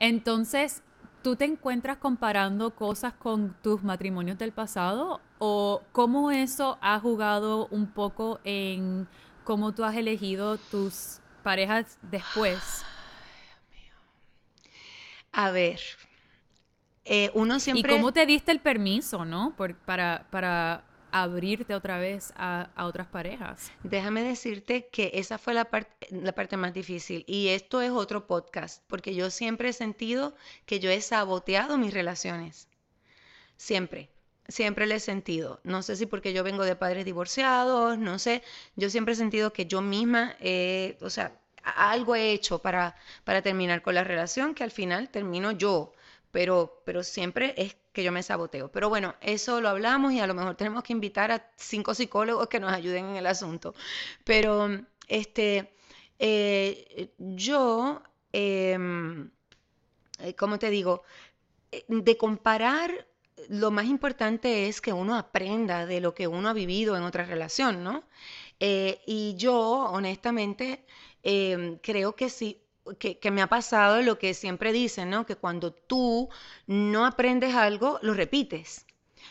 Entonces, 0.00 0.82
¿tú 1.22 1.36
te 1.36 1.44
encuentras 1.44 1.98
comparando 1.98 2.74
cosas 2.74 3.12
con 3.12 3.54
tus 3.62 3.82
matrimonios 3.82 4.38
del 4.38 4.52
pasado? 4.52 5.20
¿O 5.38 5.82
cómo 5.92 6.30
eso 6.30 6.78
ha 6.80 6.98
jugado 6.98 7.68
un 7.70 7.88
poco 7.88 8.40
en 8.44 9.06
cómo 9.46 9.72
tú 9.72 9.84
has 9.84 9.96
elegido 9.96 10.58
tus 10.58 11.20
parejas 11.44 11.98
después? 12.02 12.58
A 15.30 15.52
ver, 15.52 15.80
eh, 17.04 17.30
uno 17.32 17.60
siempre... 17.60 17.94
¿Y 17.94 17.96
cómo 17.96 18.12
te 18.12 18.26
diste 18.26 18.50
el 18.50 18.60
permiso, 18.60 19.24
no? 19.24 19.54
para, 19.86 20.26
para 20.30 20.84
abrirte 21.12 21.76
otra 21.76 21.98
vez 21.98 22.32
a, 22.36 22.70
otras 22.76 23.06
parejas. 23.06 23.70
Déjame 23.84 24.24
decirte 24.24 24.88
que 24.88 25.12
esa 25.14 25.38
fue 25.38 25.54
la, 25.54 25.68
la 26.10 26.32
parte 26.32 26.56
más 26.56 26.74
difícil 26.74 27.24
y 27.28 27.48
esto 27.48 27.80
es 27.80 27.92
otro 27.92 28.26
podcast, 28.26 28.82
porque 28.88 29.14
yo 29.14 29.30
siempre 29.30 29.68
he 29.68 29.72
sentido 29.72 30.34
que 30.66 30.80
yo 30.80 30.90
he 30.90 31.00
saboteado 31.00 31.78
mis 31.78 31.94
relaciones. 31.94 32.68
Siempre, 33.56 34.10
siempre 34.48 34.86
le 34.86 34.96
he 34.96 35.00
sentido. 35.00 35.60
No 35.64 35.82
sé 35.82 35.96
si 35.96 36.06
porque 36.06 36.32
yo 36.32 36.44
vengo 36.44 36.64
de 36.64 36.76
padres 36.76 37.04
divorciados, 37.04 37.98
no 37.98 38.18
sé, 38.18 38.42
yo 38.76 38.90
siempre 38.90 39.14
he 39.14 39.16
sentido 39.16 39.52
que 39.52 39.66
yo 39.66 39.80
misma, 39.82 40.36
o 41.00 41.10
sea, 41.10 41.32
algo 41.62 42.14
he 42.14 42.32
hecho 42.32 42.60
para, 42.60 42.96
para 43.24 43.42
terminar 43.42 43.82
con 43.82 43.94
la 43.94 44.04
relación 44.04 44.54
que 44.54 44.64
al 44.64 44.70
final 44.70 45.10
termino 45.10 45.52
yo 45.52 45.92
pero, 46.36 46.82
pero 46.84 47.02
siempre 47.02 47.54
es 47.56 47.76
que 47.94 48.02
yo 48.02 48.12
me 48.12 48.22
saboteo. 48.22 48.70
Pero 48.70 48.90
bueno, 48.90 49.14
eso 49.22 49.62
lo 49.62 49.70
hablamos 49.70 50.12
y 50.12 50.20
a 50.20 50.26
lo 50.26 50.34
mejor 50.34 50.54
tenemos 50.54 50.82
que 50.82 50.92
invitar 50.92 51.30
a 51.32 51.50
cinco 51.56 51.94
psicólogos 51.94 52.48
que 52.48 52.60
nos 52.60 52.72
ayuden 52.74 53.06
en 53.06 53.16
el 53.16 53.26
asunto. 53.26 53.74
Pero, 54.24 54.68
este, 55.08 55.72
eh, 56.18 57.10
yo, 57.18 58.02
em, 58.32 59.30
eh, 60.18 60.34
¿cómo 60.34 60.58
te 60.58 60.70
digo? 60.70 61.04
Eh, 61.72 61.84
de 61.88 62.16
comparar, 62.18 63.06
lo 63.48 63.70
más 63.70 63.86
importante 63.86 64.68
es 64.68 64.80
que 64.80 64.92
uno 64.92 65.16
aprenda 65.16 65.86
de 65.86 66.00
lo 66.00 66.14
que 66.14 66.26
uno 66.28 66.48
ha 66.48 66.52
vivido 66.52 66.96
en 66.96 67.02
otra 67.02 67.24
relación, 67.24 67.84
¿no? 67.84 68.04
y 68.58 69.34
yo, 69.36 69.60
honestamente, 69.92 70.84
em, 71.22 71.78
creo 71.78 72.16
que 72.16 72.30
sí 72.30 72.66
que, 72.98 73.30
me 73.30 73.42
ha 73.42 73.48
pasado 73.48 74.02
lo 74.02 74.18
que 74.18 74.34
siempre 74.34 74.72
dicen, 74.72 75.10
¿no? 75.10 75.26
Que 75.26 75.36
cuando 75.36 75.72
tú 75.72 76.28
no 76.66 77.06
aprendes 77.06 77.54
algo, 77.54 77.98
lo 78.02 78.14
repites. 78.14 78.86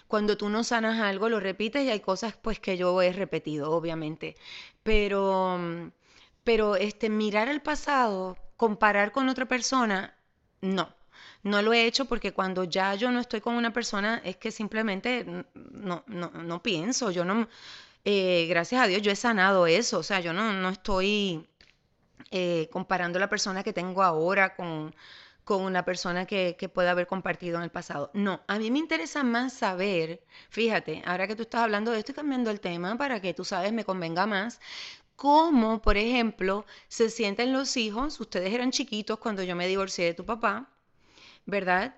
Cuando 0.08 0.38
tú 0.38 0.50
no 0.50 0.64
sanas 0.64 1.00
algo, 1.02 1.30
lo 1.30 1.40
repites 1.40 1.84
y 1.84 1.90
hay 1.90 2.02
cosas 2.02 2.36
pues 2.36 2.60
que 2.60 2.78
yo 2.78 3.02
he 3.02 3.14
repetido, 3.14 3.72
obviamente. 3.72 4.36
Pero, 4.84 5.60
pero 6.44 6.76
este, 6.76 7.10
mirar 7.10 7.48
el 7.50 7.62
pasado, 7.62 8.38
comparar 8.58 9.12
con 9.12 9.30
otra 9.30 9.48
persona, 9.48 10.18
no. 10.62 10.95
No 11.46 11.62
lo 11.62 11.74
he 11.74 11.86
hecho 11.86 12.06
porque 12.06 12.34
cuando 12.34 12.64
ya 12.64 12.96
yo 12.96 13.12
no 13.12 13.20
estoy 13.20 13.40
con 13.40 13.54
una 13.54 13.72
persona 13.72 14.20
es 14.26 14.36
que 14.38 14.52
simplemente 14.52 15.24
no, 15.54 16.04
no, 16.08 16.32
no 16.32 16.64
pienso, 16.64 17.12
yo 17.12 17.24
no, 17.24 17.48
eh, 18.04 18.48
gracias 18.50 18.82
a 18.82 18.88
Dios 18.88 19.04
yo 19.04 19.12
he 19.12 19.16
sanado 19.16 19.68
eso, 19.68 20.00
o 20.00 20.04
sea, 20.04 20.20
yo 20.22 20.34
no, 20.34 20.54
no 20.54 20.70
estoy 20.70 21.48
eh, 22.32 22.68
comparando 22.72 23.20
la 23.20 23.30
persona 23.30 23.64
que 23.64 23.74
tengo 23.74 24.02
ahora 24.02 24.56
con, 24.56 24.96
una 25.48 25.86
persona 25.86 26.26
que, 26.26 26.56
que 26.58 26.68
pueda 26.70 26.92
haber 26.92 27.06
compartido 27.06 27.58
en 27.58 27.64
el 27.64 27.70
pasado. 27.70 28.10
No, 28.16 28.42
a 28.48 28.58
mí 28.58 28.72
me 28.72 28.80
interesa 28.80 29.24
más 29.24 29.54
saber, 29.54 30.24
fíjate, 30.50 31.04
ahora 31.06 31.28
que 31.28 31.36
tú 31.36 31.44
estás 31.44 31.62
hablando 31.62 31.92
de 31.92 32.00
esto 32.00 32.12
y 32.12 32.16
cambiando 32.16 32.50
el 32.50 32.60
tema 32.60 32.98
para 32.98 33.22
que 33.22 33.36
tú 33.36 33.46
sabes 33.46 33.72
me 33.72 33.86
convenga 33.86 34.26
más, 34.26 34.60
cómo, 35.16 35.82
por 35.82 35.98
ejemplo, 35.98 36.66
se 36.88 37.10
sienten 37.12 37.54
los 37.54 37.78
hijos, 37.78 38.20
ustedes 38.20 38.52
eran 38.54 38.72
chiquitos 38.72 39.20
cuando 39.20 39.44
yo 39.44 39.56
me 39.56 39.68
divorcié 39.68 40.06
de 40.06 40.14
tu 40.16 40.26
papá, 40.26 40.72
¿verdad? 41.46 41.96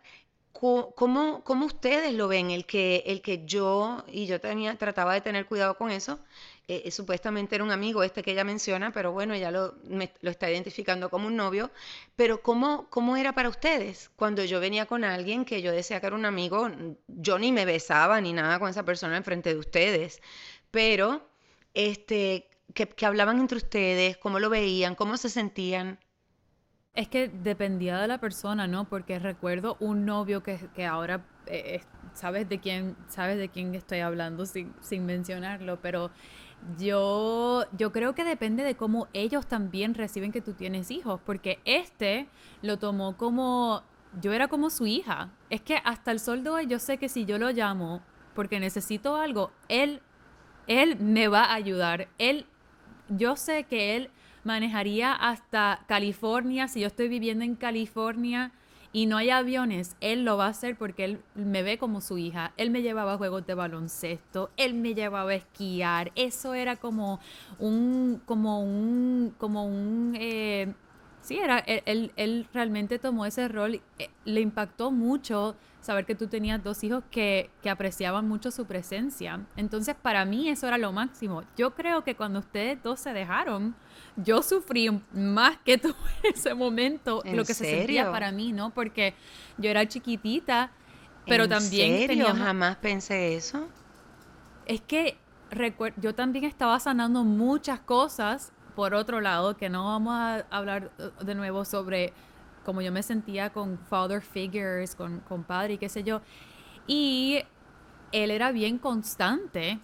¿Cómo, 0.51 1.43
cómo 1.43 1.65
ustedes 1.65 2.13
lo 2.13 2.27
ven? 2.27 2.49
El 2.49 2.65
que, 2.65 3.03
el 3.05 3.21
que 3.21 3.45
yo, 3.45 4.03
y 4.11 4.25
yo 4.25 4.41
tenía, 4.41 4.75
trataba 4.77 5.13
de 5.13 5.21
tener 5.21 5.45
cuidado 5.45 5.77
con 5.77 5.91
eso, 5.91 6.19
eh, 6.67 6.83
eh, 6.85 6.91
supuestamente 6.91 7.55
era 7.55 7.63
un 7.63 7.71
amigo 7.71 8.03
este 8.03 8.23
que 8.23 8.31
ella 8.31 8.43
menciona, 8.43 8.91
pero 8.91 9.11
bueno, 9.13 9.33
ella 9.33 9.51
lo, 9.51 9.75
está 10.23 10.49
identificando 10.51 11.09
como 11.09 11.27
un 11.27 11.35
novio. 11.35 11.71
Pero 12.15 12.41
¿cómo, 12.41 12.87
¿cómo 12.89 13.15
era 13.17 13.33
para 13.33 13.49
ustedes? 13.49 14.09
Cuando 14.15 14.43
yo 14.43 14.59
venía 14.59 14.85
con 14.85 15.03
alguien 15.03 15.45
que 15.45 15.61
yo 15.61 15.71
decía 15.71 15.99
que 16.01 16.07
era 16.07 16.15
un 16.15 16.25
amigo, 16.25 16.69
yo 17.07 17.39
ni 17.39 17.51
me 17.51 17.65
besaba 17.65 18.19
ni 18.21 18.33
nada 18.33 18.59
con 18.59 18.69
esa 18.69 18.83
persona 18.83 19.15
enfrente 19.17 19.53
de 19.53 19.59
ustedes. 19.59 20.21
Pero, 20.71 21.29
este, 21.73 22.49
que, 22.73 23.05
hablaban 23.05 23.39
entre 23.39 23.57
ustedes, 23.57 24.17
cómo 24.17 24.39
lo 24.39 24.49
veían, 24.49 24.95
cómo 24.95 25.17
se 25.17 25.29
sentían. 25.29 25.99
Es 26.97 27.07
que 27.07 27.27
dependía 27.29 27.99
de 27.99 28.07
la 28.07 28.17
persona, 28.17 28.65
¿no? 28.65 28.85
Porque 28.85 29.19
recuerdo 29.19 29.77
un 29.79 30.03
novio 30.03 30.41
que, 30.41 30.57
que 30.75 30.83
ahora 30.83 31.23
eh, 31.45 31.81
sabes 32.13 32.49
de 32.49 32.59
quién, 32.59 32.95
sabes 33.07 33.37
de 33.37 33.49
quién 33.49 33.75
estoy 33.75 33.99
hablando 33.99 34.47
sin, 34.47 34.73
sin 34.81 35.05
mencionarlo, 35.05 35.79
pero 35.79 36.09
yo, 36.79 37.65
yo 37.77 37.91
creo 37.91 38.15
que 38.15 38.23
depende 38.23 38.63
de 38.63 38.75
cómo 38.75 39.07
ellos 39.13 39.45
también 39.45 39.93
reciben 39.93 40.31
que 40.31 40.41
tú 40.41 40.53
tienes 40.53 40.89
hijos, 40.89 41.21
porque 41.23 41.59
este 41.65 42.27
lo 42.63 42.77
tomó 42.79 43.15
como, 43.15 43.83
yo 44.19 44.33
era 44.33 44.47
como 44.47 44.71
su 44.71 44.87
hija. 44.87 45.29
Es 45.51 45.61
que 45.61 45.79
hasta 45.85 46.11
el 46.11 46.19
sol 46.19 46.43
de 46.43 46.49
hoy 46.49 46.67
yo 46.67 46.79
sé 46.79 46.97
que 46.97 47.09
si 47.09 47.25
yo 47.25 47.37
lo 47.37 47.51
llamo 47.51 48.01
porque 48.33 48.59
necesito 48.59 49.15
algo, 49.15 49.51
él, 49.67 50.01
él 50.65 50.97
me 50.99 51.27
va 51.27 51.43
a 51.43 51.53
ayudar. 51.53 52.07
Él, 52.17 52.47
yo 53.07 53.35
sé 53.35 53.65
que 53.65 53.95
él 53.95 54.09
manejaría 54.47 55.13
hasta 55.13 55.81
California, 55.87 56.67
si 56.67 56.79
yo 56.79 56.87
estoy 56.87 57.09
viviendo 57.09 57.43
en 57.43 57.55
California 57.55 58.51
y 58.93 59.05
no 59.05 59.17
hay 59.17 59.29
aviones, 59.29 59.95
él 59.99 60.23
lo 60.23 60.37
va 60.37 60.45
a 60.45 60.49
hacer 60.49 60.77
porque 60.77 61.03
él 61.03 61.19
me 61.35 61.61
ve 61.61 61.77
como 61.77 62.01
su 62.01 62.17
hija. 62.17 62.53
Él 62.57 62.71
me 62.71 62.81
llevaba 62.81 63.13
a 63.13 63.17
juegos 63.17 63.45
de 63.45 63.53
baloncesto, 63.53 64.49
él 64.57 64.73
me 64.73 64.95
llevaba 64.95 65.31
a 65.31 65.35
esquiar. 65.35 66.11
Eso 66.15 66.53
era 66.53 66.77
como 66.77 67.19
un, 67.59 68.21
como 68.25 68.61
un, 68.61 69.35
como 69.37 69.65
un, 69.65 70.15
eh, 70.19 70.73
sí, 71.21 71.37
era, 71.37 71.59
él, 71.59 72.11
él, 72.15 72.47
realmente 72.53 72.97
tomó 72.97 73.25
ese 73.25 73.47
rol, 73.49 73.81
eh, 73.99 74.09
le 74.25 74.41
impactó 74.41 74.89
mucho 74.89 75.55
saber 75.81 76.05
que 76.05 76.15
tú 76.15 76.27
tenías 76.27 76.63
dos 76.63 76.83
hijos 76.83 77.03
que, 77.11 77.49
que, 77.61 77.69
apreciaban 77.69 78.27
mucho 78.27 78.49
su 78.51 78.65
presencia. 78.65 79.45
Entonces, 79.57 79.95
para 80.01 80.25
mí 80.25 80.49
eso 80.49 80.67
era 80.67 80.77
lo 80.77 80.91
máximo. 80.91 81.43
Yo 81.57 81.75
creo 81.75 82.03
que 82.03 82.15
cuando 82.15 82.39
ustedes 82.39 82.81
dos 82.81 82.99
se 82.99 83.13
dejaron, 83.13 83.75
yo 84.17 84.41
sufrí 84.41 84.89
más 85.13 85.57
que 85.63 85.77
tú 85.77 85.89
en 86.23 86.33
ese 86.33 86.53
momento, 86.53 87.21
lo 87.25 87.45
que 87.45 87.53
se 87.53 87.65
sentía 87.65 88.11
para 88.11 88.31
mí, 88.31 88.51
¿no? 88.51 88.71
Porque 88.71 89.13
yo 89.57 89.69
era 89.69 89.87
chiquitita, 89.87 90.71
pero 91.25 91.47
también 91.47 92.07
serio? 92.07 92.27
jamás 92.35 92.77
pensé 92.77 93.35
eso. 93.35 93.67
Es 94.65 94.81
que 94.81 95.17
yo 95.97 96.13
también 96.13 96.45
estaba 96.45 96.79
sanando 96.79 97.23
muchas 97.23 97.79
cosas 97.79 98.51
por 98.75 98.93
otro 98.93 99.21
lado, 99.21 99.57
que 99.57 99.69
no 99.69 99.85
vamos 99.85 100.13
a 100.13 100.45
hablar 100.51 100.91
de 101.23 101.33
nuevo 101.33 101.65
sobre 101.65 102.13
cómo 102.63 102.81
yo 102.81 102.91
me 102.91 103.01
sentía 103.01 103.49
con 103.49 103.79
father 103.89 104.21
figures, 104.21 104.93
con, 104.93 105.21
con 105.21 105.43
padre 105.43 105.73
y 105.73 105.77
qué 105.77 105.89
sé 105.89 106.03
yo. 106.03 106.21
Y 106.85 107.39
él 108.11 108.29
era 108.29 108.51
bien 108.51 108.77
constante 108.77 109.79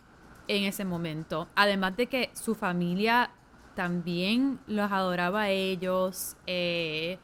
en 0.48 0.64
ese 0.66 0.86
momento. 0.86 1.48
Además 1.56 1.98
de 1.98 2.08
que 2.08 2.30
su 2.34 2.56
familia 2.56 3.32
también 3.76 4.60
los 4.68 4.92
adoraba 4.92 5.44
a 5.44 5.50
ellos. 5.50 6.36
Eh, 6.48 7.18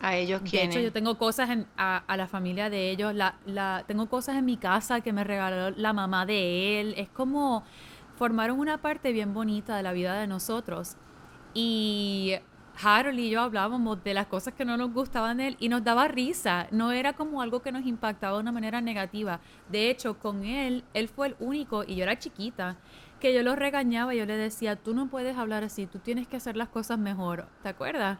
¿A 0.00 0.16
ellos 0.16 0.40
quiénes? 0.42 0.74
De 0.74 0.80
hecho, 0.80 0.84
yo 0.84 0.92
tengo 0.92 1.18
cosas 1.18 1.50
en, 1.50 1.66
a, 1.76 2.02
la 2.16 2.26
familia 2.26 2.70
de 2.70 2.90
ellos. 2.90 3.14
La, 3.14 3.36
la, 3.46 3.84
tengo 3.86 4.08
cosas 4.08 4.36
en 4.36 4.44
mi 4.44 4.56
casa 4.56 5.00
que 5.02 5.12
me 5.12 5.24
regaló 5.24 5.76
la 5.76 5.92
mamá 5.92 6.24
de 6.24 6.80
él. 6.80 6.94
Es 6.96 7.08
como 7.08 7.64
formaron 8.16 8.58
una 8.58 8.78
parte 8.78 9.12
bien 9.12 9.34
bonita 9.34 9.76
de 9.76 9.82
la 9.82 9.92
vida 9.92 10.14
de 10.14 10.26
nosotros. 10.26 10.96
Y 11.52 12.34
Harold 12.82 13.18
y 13.18 13.30
yo 13.30 13.42
hablábamos 13.42 14.02
de 14.04 14.14
las 14.14 14.26
cosas 14.26 14.54
que 14.54 14.64
no 14.64 14.76
nos 14.76 14.92
gustaban 14.92 15.36
de 15.36 15.48
él 15.48 15.56
y 15.58 15.68
nos 15.68 15.84
daba 15.84 16.08
risa. 16.08 16.66
No 16.70 16.92
era 16.92 17.12
como 17.12 17.42
algo 17.42 17.60
que 17.60 17.72
nos 17.72 17.84
impactaba 17.84 18.36
de 18.36 18.42
una 18.42 18.52
manera 18.52 18.80
negativa. 18.80 19.40
De 19.68 19.90
hecho, 19.90 20.18
con 20.18 20.44
él, 20.44 20.84
él 20.94 21.08
fue 21.08 21.28
el 21.28 21.36
único, 21.40 21.84
y 21.84 21.96
yo 21.96 22.04
era 22.04 22.18
chiquita, 22.18 22.76
que 23.20 23.32
yo 23.32 23.42
lo 23.42 23.54
regañaba 23.54 24.14
y 24.14 24.18
yo 24.18 24.26
le 24.26 24.36
decía, 24.36 24.74
tú 24.74 24.94
no 24.94 25.08
puedes 25.08 25.36
hablar 25.36 25.62
así, 25.62 25.86
tú 25.86 25.98
tienes 26.00 26.26
que 26.26 26.36
hacer 26.36 26.56
las 26.56 26.68
cosas 26.68 26.98
mejor. 26.98 27.46
¿Te 27.62 27.68
acuerdas? 27.68 28.18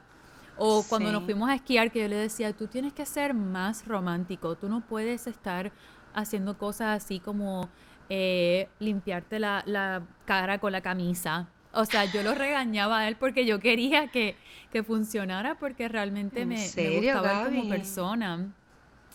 O 0.56 0.84
cuando 0.88 1.10
nos 1.10 1.24
fuimos 1.24 1.48
a 1.48 1.54
esquiar, 1.54 1.90
que 1.90 2.02
yo 2.02 2.08
le 2.08 2.16
decía, 2.16 2.52
tú 2.52 2.66
tienes 2.66 2.92
que 2.92 3.06
ser 3.06 3.34
más 3.34 3.86
romántico, 3.86 4.56
tú 4.56 4.68
no 4.68 4.82
puedes 4.82 5.26
estar 5.26 5.72
haciendo 6.14 6.58
cosas 6.58 7.02
así 7.02 7.18
como 7.18 7.68
eh, 8.10 8.68
limpiarte 8.78 9.38
la, 9.38 9.62
la, 9.66 10.02
cara 10.26 10.58
con 10.58 10.72
la 10.72 10.82
camisa. 10.82 11.48
O 11.72 11.84
sea, 11.84 12.04
yo 12.04 12.22
lo 12.22 12.34
regañaba 12.34 12.98
a 12.98 13.08
él 13.08 13.16
porque 13.16 13.46
yo 13.46 13.58
quería 13.58 14.08
que, 14.08 14.36
que 14.70 14.82
funcionara 14.82 15.54
porque 15.58 15.88
realmente 15.88 16.44
me, 16.44 16.62
gustaba 16.66 17.44
como 17.44 17.68
persona. 17.68 18.52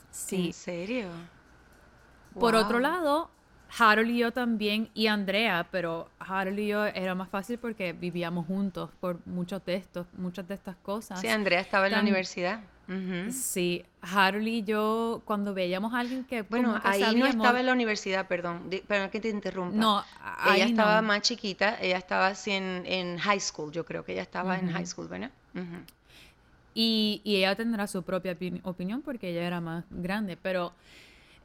Sí. 0.10 0.48
¿En 0.48 0.54
serio? 0.54 1.08
Por 2.34 2.56
otro 2.56 2.80
lado, 2.80 3.30
Harold 3.78 4.10
y 4.10 4.20
yo 4.20 4.32
también, 4.32 4.90
y 4.94 5.08
Andrea, 5.08 5.68
pero 5.72 6.10
Harold 6.20 6.60
y 6.60 6.68
yo 6.68 6.86
era 6.86 7.16
más 7.16 7.30
fácil 7.30 7.58
porque 7.58 7.94
vivíamos 7.94 8.46
juntos 8.46 8.90
por 9.00 9.20
muchos 9.26 9.64
de 9.66 9.76
estos, 9.76 10.08
muchas 10.18 10.48
de 10.48 10.54
estas 10.54 10.76
cosas. 10.78 11.20
Sí, 11.20 11.28
Andrea 11.28 11.60
estaba 11.60 11.88
en 11.88 11.94
la 11.94 12.02
universidad. 12.02 12.62
Sí, 13.32 13.84
Harold 14.02 14.48
y 14.48 14.64
yo, 14.64 15.22
cuando 15.26 15.54
veíamos 15.54 15.94
a 15.94 16.00
alguien 16.00 16.24
que... 16.24 16.44
Bueno, 16.44 16.80
ahí 16.84 17.16
no 17.16 17.26
estaba 17.26 17.60
en 17.60 17.66
la 17.66 17.74
universidad, 17.74 18.28
perdón, 18.28 18.70
perdón 18.88 19.10
que 19.10 19.20
te 19.20 19.30
interrumpa. 19.30 19.76
No, 19.76 20.04
ella 20.54 20.66
estaba 20.66 21.02
más 21.02 21.22
chiquita, 21.22 21.78
ella 21.82 21.98
estaba 21.98 22.28
así 22.28 22.52
en, 22.52 23.18
high 23.18 23.40
school, 23.40 23.72
yo 23.72 23.86
creo 23.86 24.06
que 24.06 24.14
ella 24.14 24.22
estaba 24.22 24.58
en 24.58 24.72
high 24.72 24.86
school, 24.86 25.08
¿verdad? 25.08 25.32
y, 26.74 27.22
y, 27.24 27.38
ella 27.38 27.56
tendrá 27.56 27.88
su 27.88 28.04
propia 28.04 28.38
opinión 28.64 29.02
porque 29.02 29.30
ella 29.30 29.48
era 29.48 29.62
más 29.62 29.86
grande, 29.90 30.38
pero 30.38 30.74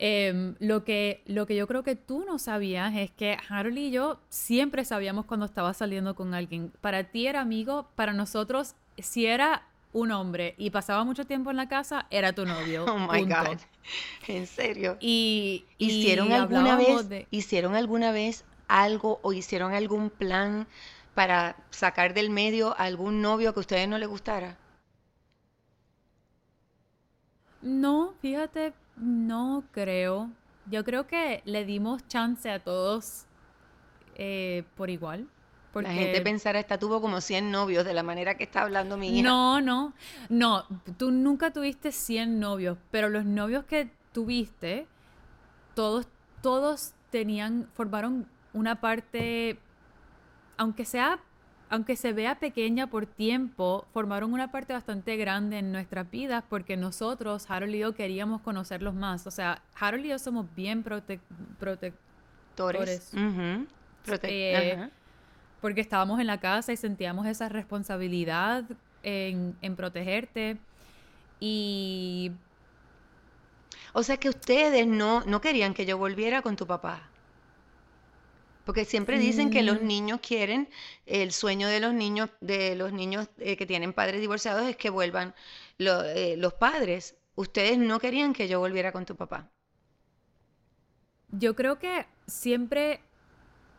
Em, 0.02 0.54
lo, 0.60 0.82
que, 0.82 1.22
lo 1.26 1.46
que 1.46 1.54
yo 1.54 1.66
creo 1.66 1.82
que 1.82 1.94
tú 1.94 2.24
no 2.24 2.38
sabías 2.38 2.96
es 2.96 3.10
que 3.10 3.36
Harold 3.50 3.76
y 3.76 3.90
yo 3.90 4.18
siempre 4.30 4.86
sabíamos 4.86 5.26
cuando 5.26 5.44
estaba 5.44 5.74
saliendo 5.74 6.14
con 6.14 6.32
alguien. 6.32 6.72
Para 6.80 7.04
ti 7.04 7.26
era 7.26 7.42
amigo, 7.42 7.86
para 7.96 8.14
nosotros, 8.14 8.76
si 8.96 9.26
era 9.26 9.68
un 9.92 10.10
hombre 10.10 10.54
y 10.56 10.70
pasaba 10.70 11.04
mucho 11.04 11.26
tiempo 11.26 11.50
en 11.50 11.58
la 11.58 11.68
casa, 11.68 12.06
era 12.10 12.32
tu 12.32 12.46
novio. 12.46 12.86
Oh 12.88 12.98
my 12.98 13.24
God. 13.24 13.58
En 14.26 14.46
serio. 14.46 14.96
Y, 15.00 15.66
¿Hicieron 15.76 16.32
alguna 16.32 16.76
vez 16.76 17.26
hicieron 17.30 17.74
alguna 17.74 18.10
vez 18.10 18.46
algo 18.68 19.20
o 19.20 19.34
hicieron 19.34 19.74
algún 19.74 20.08
plan 20.08 20.66
para 21.14 21.56
sacar 21.68 22.14
del 22.14 22.30
medio 22.30 22.70
a 22.70 22.84
algún 22.84 23.20
novio 23.20 23.52
que 23.52 23.60
a 23.60 23.64
ustedes 23.68 23.86
no 23.86 23.98
les 23.98 24.08
gustara? 24.08 24.56
No, 27.60 28.14
fíjate, 28.22 28.72
no 28.96 29.64
creo. 29.72 30.30
Yo 30.66 30.84
creo 30.84 31.06
que 31.06 31.42
le 31.44 31.64
dimos 31.64 32.06
chance 32.08 32.50
a 32.50 32.58
todos 32.58 33.26
eh, 34.16 34.64
por 34.76 34.90
igual. 34.90 35.26
Porque... 35.72 35.88
La 35.88 35.94
gente 35.94 36.20
pensará, 36.20 36.58
esta 36.58 36.78
tuvo 36.78 37.00
como 37.00 37.20
100 37.20 37.50
novios 37.50 37.84
de 37.84 37.94
la 37.94 38.02
manera 38.02 38.36
que 38.36 38.44
está 38.44 38.62
hablando 38.62 38.96
mi 38.96 39.18
hija. 39.18 39.28
No, 39.28 39.60
no, 39.60 39.94
no, 40.28 40.64
tú 40.98 41.12
nunca 41.12 41.52
tuviste 41.52 41.92
100 41.92 42.40
novios, 42.40 42.76
pero 42.90 43.08
los 43.08 43.24
novios 43.24 43.64
que 43.64 43.90
tuviste, 44.12 44.88
todos, 45.74 46.08
todos 46.42 46.94
tenían, 47.10 47.68
formaron 47.74 48.28
una 48.52 48.80
parte, 48.80 49.58
aunque 50.56 50.84
sea 50.84 51.20
aunque 51.70 51.94
se 51.94 52.12
vea 52.12 52.34
pequeña 52.34 52.88
por 52.88 53.06
tiempo, 53.06 53.86
formaron 53.94 54.32
una 54.32 54.50
parte 54.50 54.72
bastante 54.72 55.16
grande 55.16 55.58
en 55.58 55.70
nuestras 55.70 56.10
vidas 56.10 56.42
porque 56.48 56.76
nosotros, 56.76 57.46
Harold 57.48 57.74
y 57.76 57.78
yo, 57.78 57.94
queríamos 57.94 58.40
conocerlos 58.40 58.92
más. 58.92 59.28
O 59.28 59.30
sea, 59.30 59.62
Harold 59.78 60.04
y 60.04 60.08
yo 60.08 60.18
somos 60.18 60.46
bien 60.56 60.82
protectores. 60.82 61.94
Eh, 64.24 64.88
porque 65.60 65.80
estábamos 65.80 66.18
en 66.18 66.26
la 66.26 66.40
casa 66.40 66.72
y 66.72 66.76
sentíamos 66.76 67.26
esa 67.26 67.48
responsabilidad 67.48 68.64
en, 69.04 69.56
en 69.62 69.76
protegerte. 69.76 70.58
Y... 71.38 72.32
O 73.92 74.02
sea 74.02 74.16
que 74.16 74.28
ustedes 74.28 74.88
no, 74.88 75.22
no 75.24 75.40
querían 75.40 75.72
que 75.72 75.86
yo 75.86 75.98
volviera 75.98 76.42
con 76.42 76.56
tu 76.56 76.66
papá. 76.66 77.09
Porque 78.64 78.84
siempre 78.84 79.18
dicen 79.18 79.50
que 79.50 79.62
los 79.62 79.82
niños 79.82 80.20
quieren, 80.20 80.68
el 81.06 81.32
sueño 81.32 81.68
de 81.68 81.80
los 81.80 81.94
niños, 81.94 82.30
de 82.40 82.76
los 82.76 82.92
niños 82.92 83.28
eh, 83.38 83.56
que 83.56 83.66
tienen 83.66 83.92
padres 83.92 84.20
divorciados 84.20 84.68
es 84.68 84.76
que 84.76 84.90
vuelvan 84.90 85.34
eh, 85.78 86.34
los 86.36 86.54
padres. 86.54 87.16
Ustedes 87.34 87.78
no 87.78 87.98
querían 87.98 88.32
que 88.32 88.48
yo 88.48 88.60
volviera 88.60 88.92
con 88.92 89.06
tu 89.06 89.16
papá. 89.16 89.48
Yo 91.32 91.54
creo 91.54 91.78
que 91.78 92.06
siempre 92.26 93.00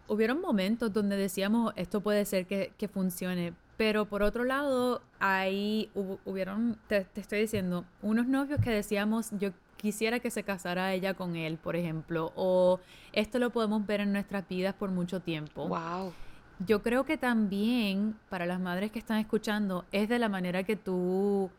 hubieron 0.07 0.41
momentos 0.41 0.91
donde 0.91 1.15
decíamos 1.15 1.73
esto 1.75 2.01
puede 2.01 2.25
ser 2.25 2.45
que, 2.45 2.89
funcione, 2.91 3.53
pero 3.77 4.05
por 4.05 4.23
otro 4.23 4.43
lado, 4.43 5.01
ahí 5.19 5.89
hubieron, 6.25 6.77
te, 6.87 7.05
te, 7.05 7.21
estoy 7.21 7.41
diciendo, 7.41 7.85
unos 8.01 8.27
novios 8.27 8.59
que 8.61 8.71
decíamos 8.71 9.29
yo 9.39 9.51
quisiera 9.81 10.19
que 10.19 10.29
se 10.29 10.43
casara 10.43 10.93
ella 10.93 11.15
con 11.15 11.35
él, 11.35 11.57
por 11.57 11.75
ejemplo, 11.75 12.31
o 12.35 12.79
esto 13.11 13.39
lo 13.39 13.49
podemos 13.49 13.85
ver 13.85 14.01
en 14.01 14.13
nuestras 14.13 14.47
vidas 14.47 14.75
por 14.75 14.91
mucho 14.91 15.19
tiempo. 15.19 15.67
Wow. 15.67 16.13
Yo 16.65 16.83
creo 16.83 17.03
que 17.05 17.17
también 17.17 18.15
para 18.29 18.45
las 18.45 18.59
madres 18.59 18.91
que 18.91 18.99
están 18.99 19.17
escuchando 19.17 19.83
es 19.91 20.07
de 20.07 20.19
la 20.19 20.29
manera 20.29 20.63
que 20.63 20.75
tú 20.75 21.49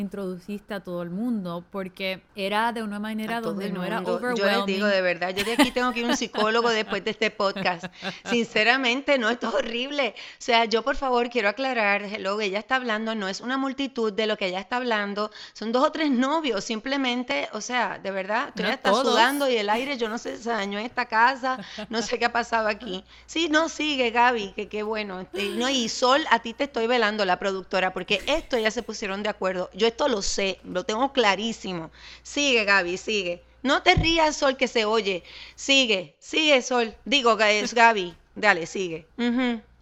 introduciste 0.00 0.74
a 0.74 0.80
todo 0.80 1.02
el 1.02 1.10
mundo, 1.10 1.64
porque 1.70 2.22
era 2.34 2.72
de 2.72 2.82
una 2.82 2.98
manera 2.98 3.40
donde 3.40 3.70
no 3.70 3.84
era 3.84 4.00
overwhelming. 4.00 4.36
Yo 4.36 4.46
les 4.46 4.66
digo 4.66 4.86
de 4.86 5.00
verdad, 5.00 5.34
yo 5.34 5.44
de 5.44 5.52
aquí 5.54 5.70
tengo 5.70 5.92
que 5.92 6.00
ir 6.00 6.06
a 6.06 6.10
un 6.10 6.16
psicólogo 6.16 6.70
después 6.70 7.04
de 7.04 7.10
este 7.10 7.30
podcast. 7.30 7.86
Sinceramente, 8.24 9.18
no, 9.18 9.28
esto 9.30 9.48
es 9.48 9.54
horrible. 9.54 10.14
O 10.16 10.36
sea, 10.38 10.64
yo 10.64 10.82
por 10.82 10.96
favor 10.96 11.30
quiero 11.30 11.48
aclarar, 11.48 12.06
lo 12.20 12.38
que 12.38 12.46
ella 12.46 12.58
está 12.58 12.76
hablando 12.76 13.14
no 13.14 13.28
es 13.28 13.40
una 13.40 13.58
multitud 13.58 14.12
de 14.12 14.26
lo 14.26 14.36
que 14.36 14.46
ella 14.46 14.60
está 14.60 14.76
hablando, 14.76 15.30
son 15.52 15.72
dos 15.72 15.84
o 15.84 15.92
tres 15.92 16.10
novios, 16.10 16.64
simplemente, 16.64 17.48
o 17.52 17.60
sea, 17.60 17.98
de 17.98 18.10
verdad, 18.10 18.52
tú 18.54 18.62
ya 18.62 18.74
estás 18.74 18.96
sudando 18.98 19.48
y 19.48 19.56
el 19.56 19.68
aire, 19.70 19.98
yo 19.98 20.08
no 20.08 20.18
sé, 20.18 20.36
se 20.36 20.50
dañó 20.50 20.78
en 20.78 20.86
esta 20.86 21.06
casa, 21.06 21.58
no 21.88 22.02
sé 22.02 22.18
qué 22.18 22.26
ha 22.26 22.32
pasado 22.32 22.68
aquí. 22.68 23.04
Sí, 23.26 23.48
no, 23.48 23.68
sigue 23.68 24.10
Gaby, 24.10 24.52
que 24.52 24.68
qué 24.68 24.82
bueno. 24.82 25.26
No, 25.56 25.68
y 25.68 25.88
Sol, 25.88 26.24
a 26.30 26.40
ti 26.40 26.54
te 26.54 26.64
estoy 26.64 26.86
velando, 26.86 27.24
la 27.24 27.38
productora, 27.38 27.92
porque 27.92 28.22
esto 28.26 28.58
ya 28.58 28.70
se 28.70 28.82
pusieron 28.82 29.22
de 29.22 29.28
acuerdo. 29.28 29.70
Yo 29.74 29.87
esto 29.88 30.08
lo 30.08 30.22
sé, 30.22 30.58
lo 30.64 30.84
tengo 30.84 31.12
clarísimo. 31.12 31.90
Sigue, 32.22 32.64
Gaby, 32.64 32.96
sigue. 32.96 33.42
No 33.62 33.82
te 33.82 33.94
rías, 33.94 34.36
Sol, 34.36 34.56
que 34.56 34.68
se 34.68 34.84
oye. 34.84 35.24
Sigue, 35.54 36.14
sigue, 36.18 36.62
Sol. 36.62 36.94
Digo, 37.04 37.38
es 37.38 37.74
Gaby. 37.74 38.14
Dale, 38.34 38.66
sigue. 38.66 39.06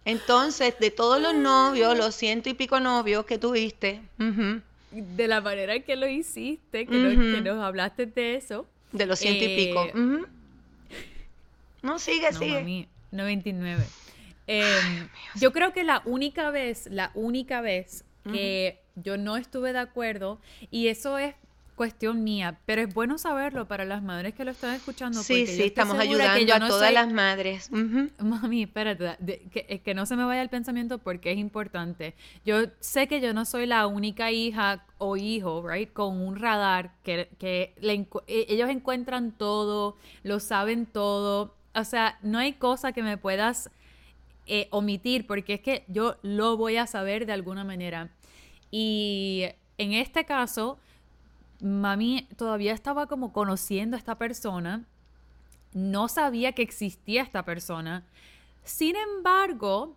Entonces, 0.05 0.79
de 0.79 0.89
todos 0.89 1.21
los 1.21 1.35
novios, 1.35 1.97
los 1.97 2.15
ciento 2.15 2.49
y 2.49 2.53
pico 2.53 2.79
novios 2.79 3.25
que 3.25 3.37
tuviste. 3.37 4.01
De 4.91 5.27
la 5.27 5.41
manera 5.41 5.79
que 5.81 5.95
lo 5.95 6.07
hiciste, 6.07 6.87
que, 6.87 6.97
nos, 6.97 7.63
hablaste 7.63 8.07
de 8.07 8.35
eso. 8.35 8.65
De 8.91 9.05
los 9.05 9.19
ciento 9.19 9.43
y 9.43 9.55
pico. 9.55 9.85
Eh, 9.85 10.25
no, 11.81 11.99
sigue, 11.99 12.31
no, 12.31 12.39
sigue. 12.39 12.59
Mami, 12.59 12.87
99. 13.11 13.83
Em, 14.47 15.09
yo 15.35 15.51
creo 15.51 15.73
que 15.73 15.83
la 15.83 16.01
única 16.05 16.51
vez, 16.51 16.87
la 16.89 17.11
única 17.13 17.61
vez 17.61 18.05
que 18.23 18.81
yo 19.03 19.17
no 19.17 19.37
estuve 19.37 19.73
de 19.73 19.79
acuerdo 19.79 20.39
y 20.71 20.87
eso 20.87 21.17
es 21.17 21.35
cuestión 21.77 22.23
mía, 22.23 22.59
pero 22.65 22.81
es 22.81 22.91
bueno 22.91 23.19
saberlo 23.19 23.67
para 23.67 23.85
las 23.85 24.01
madres 24.01 24.33
que 24.33 24.43
lo 24.43 24.49
están 24.49 24.73
escuchando. 24.73 25.21
Sí, 25.21 25.45
sí, 25.45 25.61
estamos 25.61 25.97
ayudando 25.99 26.53
a 26.55 26.67
todas 26.67 26.91
las 26.91 27.13
madres. 27.13 27.69
Mami, 27.71 28.63
espérate, 28.63 29.15
que, 29.51 29.79
que, 29.79 29.93
no 29.93 30.07
se 30.07 30.15
me 30.15 30.25
vaya 30.25 30.41
el 30.41 30.49
pensamiento 30.49 30.97
porque 30.97 31.31
es 31.31 31.37
importante. 31.37 32.15
Yo 32.43 32.63
sé 32.79 33.07
que 33.07 33.21
yo 33.21 33.31
no 33.31 33.45
soy 33.45 33.67
la 33.67 33.85
única 33.85 34.31
hija 34.31 34.85
o 34.97 35.17
hijo, 35.17 35.63
right, 35.69 35.93
con 35.93 36.19
un 36.19 36.37
radar 36.37 36.95
que, 37.03 37.29
que 37.37 37.75
e, 37.79 38.45
ellos 38.49 38.69
encuentran 38.71 39.31
todo, 39.31 39.97
lo 40.23 40.39
saben 40.39 40.87
todo. 40.87 41.53
O 41.75 41.83
sea, 41.83 42.17
no 42.23 42.39
hay 42.39 42.53
cosa 42.53 42.91
que 42.91 43.03
me 43.03 43.17
puedas 43.17 43.69
eh, 44.47 44.67
omitir 44.71 45.27
porque 45.27 45.55
es 45.55 45.59
que 45.59 45.83
yo 45.89 46.15
lo 46.23 46.57
voy 46.57 46.77
a 46.77 46.87
saber 46.87 47.27
de 47.27 47.33
alguna 47.33 47.63
manera. 47.63 48.09
Y 48.71 49.45
en 49.77 49.93
este 49.93 50.25
caso, 50.25 50.77
mami 51.61 52.27
todavía 52.35 52.73
estaba 52.73 53.07
como 53.07 53.33
conociendo 53.33 53.95
a 53.95 53.99
esta 53.99 54.15
persona, 54.15 54.85
no 55.73 56.07
sabía 56.07 56.53
que 56.53 56.61
existía 56.61 57.21
esta 57.21 57.43
persona. 57.43 58.05
Sin 58.63 58.95
embargo, 58.95 59.95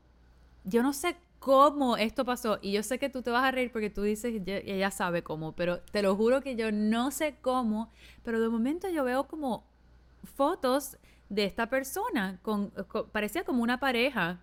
yo 0.65 0.83
no 0.83 0.93
sé 0.93 1.17
cómo 1.41 1.97
esto 1.97 2.25
pasó. 2.25 2.59
Y 2.63 2.73
yo 2.73 2.83
sé 2.83 2.99
que 2.99 3.09
tú 3.09 3.23
te 3.23 3.31
vas 3.31 3.45
a 3.45 3.51
reír 3.51 3.73
porque 3.73 3.91
tú 3.91 4.03
dices, 4.03 4.43
ella 4.47 4.91
sabe 4.91 5.23
cómo, 5.23 5.53
pero 5.53 5.81
te 5.81 6.03
lo 6.03 6.15
juro 6.15 6.43
que 6.43 6.55
yo 6.55 6.71
no 6.71 7.11
sé 7.11 7.35
cómo, 7.41 7.91
pero 8.23 8.41
de 8.41 8.49
momento 8.49 8.89
yo 8.89 9.03
veo 9.03 9.25
como 9.25 9.65
fotos 10.37 10.97
de 11.29 11.45
esta 11.45 11.69
persona, 11.69 12.39
con, 12.43 12.73
parecía 13.11 13.45
como 13.45 13.63
una 13.63 13.81
pareja. 13.81 14.39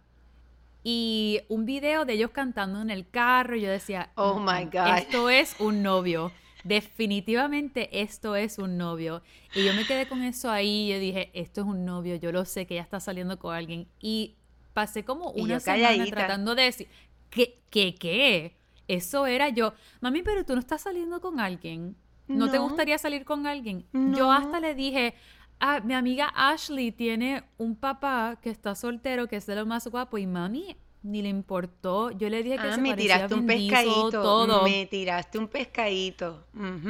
Y 0.90 1.42
un 1.50 1.66
video 1.66 2.06
de 2.06 2.14
ellos 2.14 2.32
cantando 2.32 2.82
en 2.82 2.90
el 2.90 3.10
carro, 3.10 3.58
y 3.58 3.62
yo 3.62 3.70
decía, 3.70 4.10
oh 4.16 4.40
my 4.40 4.64
God. 4.72 5.00
Esto 5.00 5.30
es 5.30 5.54
un 5.60 5.84
novio. 5.84 6.32
Definitivamente 6.64 8.02
esto 8.02 8.38
es 8.38 8.58
un 8.58 8.78
novio. 8.78 9.22
Y 9.54 9.66
yo 9.66 9.74
me 9.74 9.86
quedé 9.86 10.08
con 10.08 10.24
eso 10.24 10.50
ahí. 10.50 10.88
Yo 10.88 10.98
dije, 10.98 11.30
esto 11.34 11.60
es 11.60 11.68
un 11.68 11.84
novio. 11.84 12.16
Yo 12.16 12.32
lo 12.32 12.46
sé 12.46 12.66
que 12.66 12.76
ya 12.76 12.84
está 12.84 13.02
saliendo 13.02 13.38
con 13.38 13.54
alguien. 13.54 13.90
Y 14.00 14.36
pasé 14.72 15.04
como 15.04 15.32
una 15.32 15.60
semana 15.60 16.06
tratando 16.06 16.56
de 16.56 16.64
decir, 16.64 16.88
¿qué, 17.32 17.60
qué, 17.70 17.94
qué? 17.94 18.56
Eso 18.88 19.26
era 19.26 19.50
yo. 19.50 19.74
Mami, 20.00 20.24
pero 20.24 20.46
tú 20.46 20.54
no 20.54 20.62
estás 20.62 20.84
saliendo 20.84 21.20
con 21.20 21.42
alguien. 21.42 21.98
¿No, 22.30 22.50
te 22.50 22.60
gustaría 22.60 22.98
salir 22.98 23.26
con 23.26 23.46
alguien? 23.46 23.86
Yo 23.92 24.32
hasta 24.32 24.62
le 24.62 24.74
dije, 24.74 25.16
ah, 25.60 25.80
mi 25.82 25.94
amiga 25.94 26.32
Ashley 26.36 26.92
tiene 26.92 27.44
un 27.58 27.76
papá 27.76 28.38
que 28.42 28.50
está 28.50 28.76
soltero, 28.76 29.28
que 29.28 29.38
es 29.38 29.46
de 29.46 29.56
lo 29.56 29.66
más 29.66 29.88
guapo, 29.88 30.18
y 30.18 30.28
mami 30.28 30.76
ni 31.04 31.22
le 31.22 31.30
importó. 31.30 32.12
Yo 32.12 32.30
le 32.30 32.44
dije 32.44 32.58
que 32.58 32.68
ah, 32.68 32.76
se 32.76 32.82
me 32.82 32.96
tiraste 32.96 33.34
un 33.34 33.46
pescadito, 33.46 34.12
todo. 34.12 34.64
Me 34.64 34.86
tiraste 34.86 35.38
un 35.38 35.48
pescadito. 35.48 36.46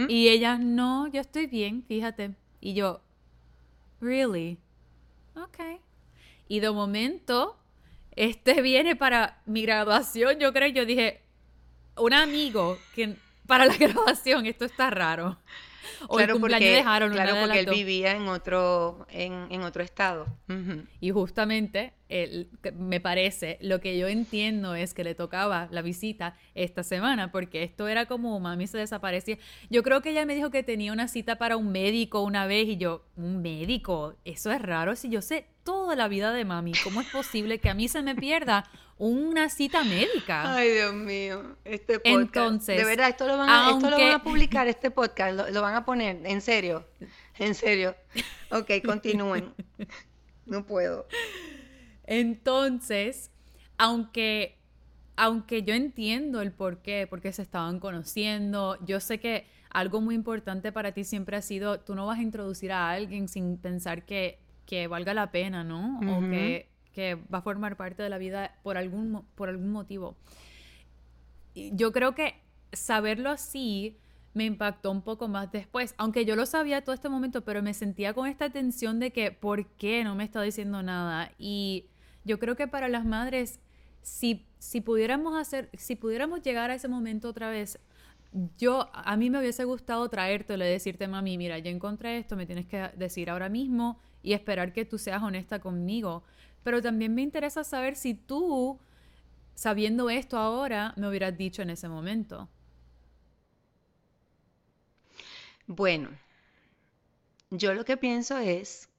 Y 0.08 0.30
ella, 0.30 0.58
no, 0.58 1.08
yo 1.08 1.22
estoy 1.22 1.48
bien, 1.48 1.84
fíjate. 1.88 2.36
Y 2.60 2.74
yo, 2.74 3.02
really? 4.02 4.58
Ok. 5.36 5.80
Y 6.48 6.60
de 6.60 6.72
momento, 6.72 7.58
este 8.16 8.62
viene 8.62 8.96
para 8.96 9.42
mi 9.46 9.62
graduación, 9.62 10.40
yo 10.40 10.52
creo, 10.54 10.70
yo 10.70 10.86
dije, 10.86 11.22
un 11.98 12.14
amigo 12.14 12.78
que 12.96 13.16
para 13.46 13.66
la 13.66 13.78
graduación, 13.78 14.46
esto 14.46 14.66
está 14.66 14.90
raro. 14.90 15.38
O 16.08 16.18
claro, 16.18 16.40
porque, 16.40 16.72
dejaron 16.72 17.12
claro, 17.12 17.36
porque 17.42 17.60
él 17.60 17.68
vivía 17.70 18.12
en 18.12 18.28
otro, 18.28 19.06
en, 19.10 19.48
en 19.50 19.62
otro 19.64 19.84
estado. 19.84 20.28
Y 21.00 21.12
justamente, 21.12 21.94
me 22.78 23.00
parece, 23.00 23.58
lo 23.62 23.82
que 23.82 23.98
yo 23.98 24.08
entiendo 24.08 24.76
es 24.76 24.94
que 24.94 25.04
le 25.04 25.16
tocaba 25.16 25.68
la 25.72 25.82
visita 25.82 26.36
esta 26.56 26.84
semana, 26.84 27.32
porque 27.32 27.64
esto 27.64 27.88
era 27.88 28.06
como 28.06 28.40
mami 28.40 28.68
se 28.68 28.78
desaparecía. 28.78 29.38
Yo 29.70 29.84
creo 29.84 30.02
que 30.02 30.12
ella 30.12 30.26
me 30.26 30.36
dijo 30.36 30.50
que 30.50 30.64
tenía 30.64 30.94
una 30.94 31.08
cita 31.08 31.38
para 31.38 31.58
un 31.58 31.72
médico 31.72 32.22
una 32.22 32.48
vez 32.48 32.68
y 32.68 32.78
yo, 32.78 33.06
un 33.16 33.42
médico, 33.42 34.16
eso 34.26 34.52
es 34.52 34.62
raro 34.62 34.96
si 34.96 35.10
yo 35.10 35.22
sé 35.22 35.48
toda 35.64 35.96
la 35.96 36.08
vida 36.08 36.32
de 36.32 36.46
mami, 36.46 36.72
¿cómo 36.84 37.02
es 37.02 37.08
posible 37.10 37.60
que 37.60 37.70
a 37.70 37.74
mí 37.74 37.90
se 37.90 38.02
me 38.02 38.16
pierda 38.16 38.64
una 38.98 39.50
cita 39.50 39.84
médica. 39.84 40.56
Ay, 40.56 40.72
Dios 40.72 40.94
mío, 40.94 41.58
este 41.64 42.00
podcast. 42.00 42.36
Entonces, 42.36 42.78
de 42.78 42.86
verdad, 42.86 43.10
esto 43.10 43.28
lo 43.28 43.38
van 43.38 43.50
a, 43.50 43.72
esto 43.72 43.90
lo 43.90 43.98
van 43.98 44.12
a 44.12 44.24
publicar, 44.24 44.68
este 44.68 44.92
podcast, 44.92 45.50
lo, 45.52 45.62
van 45.62 45.76
a 45.76 45.86
poner, 45.86 46.20
en 46.26 46.42
serio, 46.42 46.86
en 47.38 47.54
serio. 47.54 47.96
Ok, 48.50 48.72
continúen. 48.86 49.54
No 50.46 50.66
puedo. 50.66 51.08
Entonces, 52.06 53.32
aunque, 53.78 54.58
aunque 55.16 55.64
yo 55.64 55.74
entiendo 55.74 56.42
el 56.42 56.52
por 56.52 56.82
qué, 56.82 57.06
porque 57.08 57.32
se 57.34 57.44
estaban 57.44 57.80
conociendo, 57.80 58.78
yo 58.86 59.00
sé 59.00 59.20
que 59.20 59.46
algo 59.70 60.02
muy 60.02 60.16
importante 60.16 60.72
para 60.72 60.94
ti 60.94 61.04
siempre 61.04 61.38
ha 61.38 61.42
sido, 61.42 61.82
tú 61.82 61.94
no 61.94 62.08
vas 62.08 62.20
a 62.20 62.22
introducir 62.24 62.72
a 62.72 62.90
alguien 62.90 63.28
sin 63.28 63.58
pensar 63.58 64.06
que, 64.06 64.40
que 64.66 64.88
valga 64.88 65.14
la 65.14 65.32
pena, 65.32 65.64
¿no? 65.64 66.00
O 66.00 66.22
que 66.22 66.70
que 66.98 67.14
va 67.32 67.38
a 67.38 67.42
formar 67.44 67.78
parte 67.78 68.02
de 68.02 68.10
la 68.10 68.18
vida 68.18 68.56
por 68.64 68.76
algún, 68.76 69.24
por 69.36 69.50
algún 69.50 69.72
motivo. 69.72 70.18
Yo 71.54 71.92
creo 71.92 72.16
que 72.16 72.42
saberlo 72.74 73.30
así 73.30 74.00
me 74.34 74.46
impactó 74.46 74.90
un 74.90 75.04
poco 75.04 75.28
más 75.28 75.52
después, 75.52 75.94
aunque 76.00 76.26
yo 76.26 76.36
lo 76.36 76.48
sabía 76.48 76.84
todo 76.84 76.96
este 76.96 77.08
momento, 77.08 77.44
pero 77.44 77.62
me 77.62 77.76
sentía 77.76 78.16
con 78.16 78.26
esta 78.26 78.50
tensión 78.50 79.00
de 79.00 79.12
que, 79.12 79.32
¿por 79.32 79.68
qué 79.76 80.04
no 80.04 80.16
me 80.16 80.24
está 80.24 80.42
diciendo 80.42 80.82
nada? 80.82 81.32
Y 81.38 81.86
yo 82.26 82.40
creo 82.40 82.56
que 82.56 82.68
para 82.68 82.90
las 82.90 83.06
madres, 83.06 83.60
si, 84.02 84.48
si 84.58 84.82
pudiéramos 84.82 85.40
hacer, 85.40 85.70
si 85.78 85.96
pudiéramos 85.96 86.42
llegar 86.42 86.72
a 86.72 86.74
ese 86.74 86.88
momento 86.88 87.30
otra 87.30 87.52
vez, 87.52 87.78
yo, 88.58 88.90
a 88.92 89.16
mí 89.18 89.30
me 89.30 89.38
hubiese 89.38 89.66
gustado 89.66 90.10
traértelo 90.10 90.66
y 90.66 90.70
decirte, 90.70 91.08
mami, 91.08 91.38
mira, 91.38 91.60
yo 91.60 91.70
encontré 91.70 92.18
esto, 92.18 92.36
me 92.36 92.48
tienes 92.48 92.66
que 92.66 92.90
decir 92.96 93.30
ahora 93.30 93.50
mismo 93.50 94.00
y 94.24 94.34
esperar 94.34 94.74
que 94.74 94.84
tú 94.84 94.98
seas 94.98 95.24
honesta 95.24 95.60
conmigo. 95.60 96.24
Pero 96.68 96.82
también 96.82 97.16
me 97.16 97.22
interesa 97.22 97.64
saber 97.64 97.96
si 97.96 98.14
tú, 98.14 98.78
sabiendo 99.56 100.10
esto 100.10 100.38
ahora, 100.38 100.94
me 100.98 101.08
hubieras 101.08 101.38
dicho 101.38 101.62
en 101.62 101.70
ese 101.70 101.88
momento. 101.88 102.50
Bueno, 105.66 106.10
yo 107.52 107.74
lo 107.74 107.86
que 107.86 107.96
pienso 107.96 108.38
es 108.38 108.90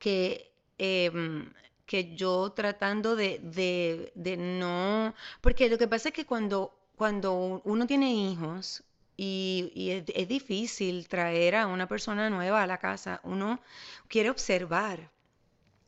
que, 0.00 0.52
em, 0.78 1.52
que 1.86 2.16
yo 2.16 2.50
tratando 2.50 3.14
de, 3.14 3.38
de, 3.38 4.36
no, 4.36 5.14
porque 5.42 5.68
lo 5.68 5.78
que 5.78 5.86
pasa 5.86 6.08
es 6.08 6.14
que 6.16 6.26
cuando, 6.26 6.76
cuando 6.96 7.62
uno 7.64 7.86
tiene 7.86 8.12
hijos 8.12 8.82
y, 9.16 9.70
y 9.76 9.90
es, 9.90 10.26
difícil 10.26 11.06
traer 11.06 11.54
a 11.54 11.68
una 11.68 11.86
persona 11.86 12.28
nueva 12.30 12.64
a 12.64 12.66
la 12.66 12.78
casa, 12.78 13.20
uno 13.22 13.60
quiere 14.08 14.28
observar 14.28 15.08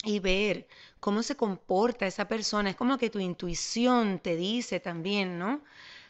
y 0.05 0.19
ver 0.19 0.67
cómo 1.03 1.25
se 1.25 1.37
comporta 1.37 2.07
esa 2.07 2.29
persona. 2.29 2.71
Es 2.71 2.77
como 2.77 2.97
que 2.97 3.11
tu 3.11 3.19
intuición 3.19 4.21
te 4.21 4.37
dice 4.37 4.79
también, 4.79 5.37
¿no? 5.37 5.61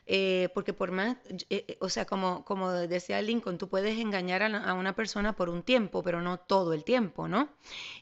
Eh, 0.07 0.51
porque 0.55 0.75
por 0.75 0.91
más, 0.93 1.17
eh, 1.49 1.65
eh, 1.69 1.79
o 1.81 1.89
sea, 1.89 2.05
como, 2.05 2.45
como 2.45 2.71
decía 2.73 3.23
Lincoln, 3.23 3.57
tú 3.57 3.69
puedes 3.69 3.99
engañar 3.99 4.43
a, 4.43 4.75
una 4.75 4.95
persona 4.95 5.35
por 5.35 5.49
un 5.49 5.63
tiempo, 5.63 6.03
pero 6.03 6.21
no 6.21 6.39
todo 6.39 6.75
el 6.75 6.85
tiempo, 6.85 7.27
¿no? 7.27 7.49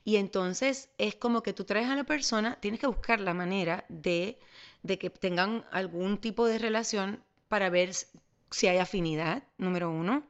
Y 0.04 0.16
entonces 0.16 0.90
es 0.98 1.14
como 1.14 1.42
que 1.44 1.52
tú 1.52 1.64
traes 1.64 1.88
a 1.88 1.94
la 1.94 2.04
persona, 2.04 2.58
tienes 2.60 2.80
que 2.80 2.88
buscar 2.88 3.20
la 3.20 3.34
manera 3.34 3.84
de, 3.88 4.40
de 4.82 4.98
que 4.98 5.10
tengan 5.10 5.64
algún 5.70 6.18
tipo 6.18 6.46
de 6.46 6.58
relación 6.58 7.22
para 7.48 7.70
ver 7.70 7.92
si 8.50 8.66
hay 8.66 8.78
afinidad, 8.78 9.44
número 9.58 9.90
uno 9.90 10.24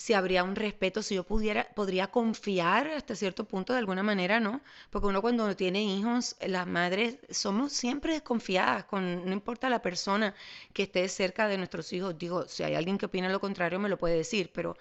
si 0.00 0.14
habría 0.14 0.44
un 0.44 0.56
respeto, 0.56 1.02
si 1.02 1.16
yo 1.16 1.24
pudiera, 1.24 1.68
podría 1.74 2.06
confiar 2.06 2.88
hasta 2.88 3.14
cierto 3.14 3.44
punto 3.44 3.74
de 3.74 3.80
alguna 3.80 4.02
manera, 4.02 4.40
¿no? 4.40 4.62
Porque 4.88 5.08
uno 5.08 5.20
cuando 5.20 5.54
tiene 5.54 5.82
hijos, 5.82 6.36
las 6.40 6.66
madres 6.66 7.18
somos 7.28 7.74
siempre 7.74 8.14
desconfiadas, 8.14 8.84
con, 8.84 9.26
no 9.26 9.32
importa 9.34 9.68
la 9.68 9.82
persona 9.82 10.34
que 10.72 10.84
esté 10.84 11.06
cerca 11.10 11.48
de 11.48 11.58
nuestros 11.58 11.92
hijos, 11.92 12.16
digo, 12.18 12.48
si 12.48 12.62
hay 12.62 12.74
alguien 12.76 12.96
que 12.96 13.06
opina 13.06 13.28
lo 13.28 13.40
contrario 13.40 13.78
me 13.78 13.90
lo 13.90 13.98
puede 13.98 14.16
decir, 14.16 14.50
pero 14.54 14.74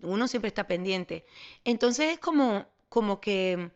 uno 0.00 0.26
siempre 0.26 0.48
está 0.48 0.66
pendiente. 0.66 1.26
Entonces 1.64 2.12
es 2.14 2.18
como, 2.18 2.66
como 2.88 3.20
que... 3.20 3.70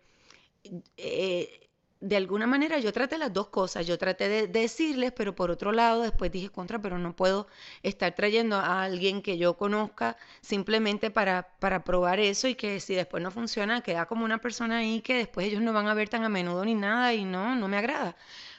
Eh, 0.96 1.65
de 2.00 2.16
alguna 2.16 2.46
manera 2.46 2.78
yo 2.78 2.92
traté 2.92 3.18
las 3.18 3.32
dos 3.32 3.48
cosas. 3.48 3.86
Yo 3.86 3.98
traté 3.98 4.28
de 4.28 4.46
decirles, 4.48 5.12
pero 5.12 5.34
por 5.34 5.50
otro 5.50 5.72
lado 5.72 6.02
después 6.02 6.30
dije 6.30 6.50
contra, 6.50 6.80
pero 6.80 6.98
no 6.98 7.14
puedo 7.16 7.46
estar 7.82 8.14
trayendo 8.14 8.56
a 8.56 8.82
alguien 8.82 9.22
que 9.22 9.38
yo 9.38 9.56
conozca 9.56 10.16
simplemente 10.40 11.10
para, 11.10 11.48
para 11.58 11.84
probar 11.84 12.20
eso 12.20 12.48
y 12.48 12.54
que 12.54 12.80
si 12.80 12.94
después 12.94 13.22
no 13.22 13.30
funciona, 13.30 13.80
queda 13.80 14.06
como 14.06 14.24
una 14.24 14.38
persona 14.38 14.78
ahí 14.78 15.00
que 15.00 15.14
después 15.14 15.46
ellos 15.46 15.62
no 15.62 15.72
van 15.72 15.88
a 15.88 15.94
ver 15.94 16.08
tan 16.08 16.24
a 16.24 16.28
menudo 16.28 16.64
ni 16.64 16.74
nada 16.74 17.14
y 17.14 17.24
no, 17.24 17.56
no 17.56 17.68
me 17.68 17.78
agrada. 17.78 18.16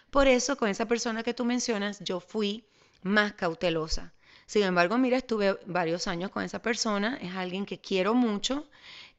Por 0.10 0.28
eso 0.28 0.58
con 0.58 0.70
esa 0.70 0.86
persona 0.86 1.24
que 1.24 1.34
tú 1.34 1.46
mencionas, 1.46 2.00
yo 2.00 2.20
fui 2.20 2.66
más 3.04 3.34
cautelosa. 3.34 4.14
Sin 4.46 4.64
embargo, 4.64 4.98
mira, 4.98 5.18
estuve 5.18 5.60
varios 5.66 6.08
años 6.08 6.32
con 6.32 6.44
esa 6.44 6.62
persona, 6.62 7.18
es 7.22 7.36
alguien 7.36 7.66
que 7.66 7.80
quiero 7.80 8.14
mucho 8.14 8.66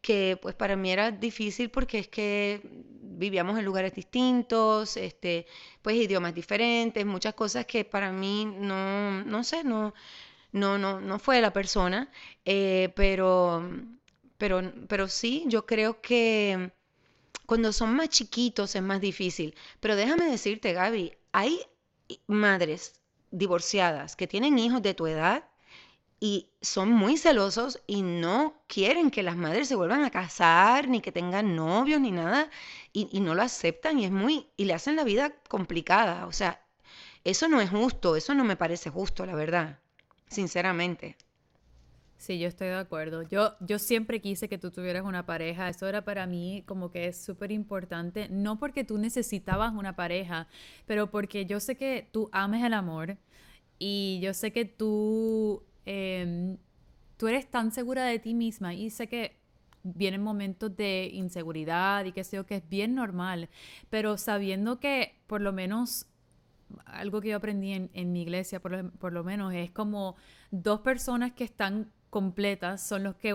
que 0.01 0.39
pues 0.41 0.55
para 0.55 0.77
mí 0.77 0.91
era 0.91 1.11
difícil 1.11 1.71
porque 1.71 1.99
es 2.01 2.09
que 2.09 2.61
vivíamos 3.19 3.59
en 3.59 3.65
lugares 3.65 3.95
distintos, 3.95 4.97
este, 4.97 5.47
pues 5.83 5.97
idiomas 5.97 6.35
diferentes, 6.35 7.05
muchas 7.07 7.35
cosas 7.35 7.67
que 7.67 7.85
para 7.85 8.13
mí 8.13 8.45
no, 8.47 9.25
no 9.25 9.45
sé, 9.45 9.65
no, 9.65 9.95
no, 10.53 10.79
no, 10.79 11.01
no 11.01 11.19
fue 11.19 11.41
la 11.41 11.53
persona, 11.53 12.11
eh, 12.45 12.93
pero, 12.97 13.69
pero, 14.39 14.73
pero 14.89 15.09
sí, 15.09 15.45
yo 15.49 15.67
creo 15.67 16.01
que 16.01 16.73
cuando 17.47 17.73
son 17.73 17.95
más 17.97 18.11
chiquitos 18.11 18.75
es 18.77 18.83
más 18.83 19.01
difícil. 19.01 19.55
Pero 19.81 19.97
déjame 19.97 20.27
decirte, 20.27 20.73
Gaby, 20.73 21.15
hay 21.33 21.61
madres 22.27 23.01
divorciadas 23.31 24.17
que 24.17 24.27
tienen 24.27 24.59
hijos 24.59 24.83
de 24.83 24.95
tu 24.95 25.07
edad 25.07 25.45
y 26.21 26.51
son 26.61 26.91
muy 26.91 27.17
celosos 27.17 27.81
y 27.87 28.03
no 28.03 28.63
quieren 28.67 29.11
que 29.11 29.23
las 29.23 29.37
madres 29.37 29.69
se 29.69 29.77
vuelvan 29.77 30.05
a 30.05 30.11
casar, 30.11 30.89
ni 30.89 31.01
que 31.01 31.13
tengan 31.13 31.55
novios, 31.55 32.01
ni 32.01 32.11
nada, 32.11 32.51
y, 32.93 33.21
no 33.21 33.35
lo 33.35 33.43
aceptan 33.43 33.99
y 34.01 34.05
es 34.05 34.11
muy, 34.11 34.49
y 34.57 34.65
le 34.65 34.75
hacen 34.75 34.97
la 34.97 35.05
vida 35.05 35.33
complicada. 35.49 36.27
O 36.27 36.33
sea, 36.33 36.61
eso 37.25 37.49
no 37.49 37.61
es 37.61 37.71
justo, 37.71 38.17
eso 38.17 38.35
no 38.35 38.45
me 38.45 38.57
parece 38.57 38.91
justo, 38.91 39.27
la 39.27 39.37
verdad, 39.37 39.79
sinceramente. 40.29 41.17
Sí, 42.17 42.41
yo 42.41 42.49
estoy 42.49 42.67
de 42.69 42.75
acuerdo. 42.75 43.23
Yo, 43.23 43.55
yo 43.61 43.79
siempre 43.79 44.21
quise 44.21 44.49
que 44.49 44.59
tú 44.59 44.73
tuvieras 44.73 45.05
una 45.05 45.25
pareja. 45.25 45.69
Eso 45.69 45.87
era 45.87 46.05
para 46.05 46.27
mí 46.27 46.65
como 46.67 46.91
que 46.91 47.07
es 47.07 47.17
súper 47.17 47.53
importante. 47.53 48.29
No 48.29 48.59
porque 48.59 48.83
tú 48.83 48.99
necesitabas 48.99 49.73
una 49.73 49.95
pareja, 49.95 50.49
pero 50.87 51.13
porque 51.13 51.47
yo 51.47 51.61
sé 51.61 51.77
que 51.77 52.09
tú 52.11 52.29
ames 52.33 52.65
el 52.65 52.75
amor 52.75 53.19
y 53.79 54.19
yo 54.21 54.35
sé 54.35 54.53
que 54.53 54.65
tú, 54.65 55.63
em, 55.89 56.59
tú 57.17 57.29
eres 57.29 57.51
tan 57.51 57.73
segura 57.73 58.05
de 58.05 58.19
ti 58.19 58.35
misma 58.35 58.75
y 58.75 58.91
sé 58.91 59.09
que 59.09 59.39
vienen 59.83 60.23
momentos 60.23 60.77
de 60.77 61.11
inseguridad 61.13 62.05
y 62.05 62.13
que 62.13 62.25
sé 62.25 62.37
yo 62.37 62.45
que 62.45 62.57
es 62.57 62.69
bien 62.69 62.95
normal, 62.95 63.49
pero 63.89 64.19
sabiendo 64.19 64.81
que 64.81 65.21
por 65.27 65.41
lo 65.41 65.53
menos 65.53 66.07
algo 66.85 67.23
que 67.23 67.29
yo 67.31 67.37
aprendí 67.37 67.73
en, 67.73 68.13
mi 68.13 68.21
iglesia, 68.21 68.61
por 68.61 68.91
por 68.99 69.15
lo 69.15 69.25
menos, 69.25 69.55
es 69.55 69.71
como 69.71 70.17
dos 70.51 70.81
personas 70.81 71.33
que 71.33 71.45
están 71.45 71.91
completas 72.11 72.87
son 72.87 73.05
los 73.05 73.17
que 73.17 73.35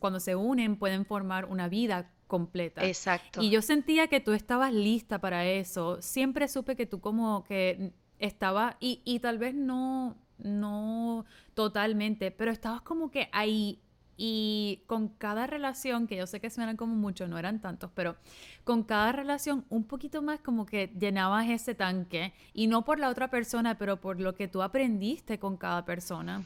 cuando 0.00 0.18
se 0.18 0.34
unen 0.34 0.76
pueden 0.76 1.04
formar 1.04 1.44
una 1.44 1.68
vida 1.68 2.10
completa. 2.26 2.84
Exacto. 2.84 3.42
Y 3.42 3.50
yo 3.50 3.62
sentía 3.62 4.08
que 4.08 4.20
tú 4.20 4.32
estabas 4.32 4.72
lista 4.72 5.20
para 5.20 5.44
eso. 5.44 6.00
Siempre 6.02 6.48
supe 6.48 6.74
que 6.74 6.86
tú 6.86 7.00
como 7.00 7.44
que 7.44 7.92
estaba 8.18 8.76
y, 8.80 9.02
y 9.04 9.20
tal 9.20 9.38
vez 9.38 9.54
no 9.54 10.16
no 10.42 11.24
totalmente, 11.54 12.30
pero 12.30 12.50
estabas 12.50 12.82
como 12.82 13.10
que 13.10 13.28
ahí 13.32 13.80
y 14.16 14.82
con 14.86 15.08
cada 15.08 15.46
relación, 15.46 16.06
que 16.06 16.16
yo 16.16 16.26
sé 16.26 16.40
que 16.40 16.50
suenan 16.50 16.76
como 16.76 16.94
mucho, 16.94 17.26
no 17.26 17.38
eran 17.38 17.60
tantos, 17.60 17.90
pero 17.94 18.16
con 18.64 18.84
cada 18.84 19.10
relación 19.12 19.64
un 19.68 19.84
poquito 19.84 20.22
más 20.22 20.40
como 20.40 20.66
que 20.66 20.92
llenabas 20.98 21.48
ese 21.48 21.74
tanque 21.74 22.32
y 22.52 22.66
no 22.66 22.84
por 22.84 22.98
la 22.98 23.08
otra 23.08 23.30
persona, 23.30 23.78
pero 23.78 24.00
por 24.00 24.20
lo 24.20 24.34
que 24.34 24.48
tú 24.48 24.62
aprendiste 24.62 25.38
con 25.38 25.56
cada 25.56 25.84
persona. 25.84 26.44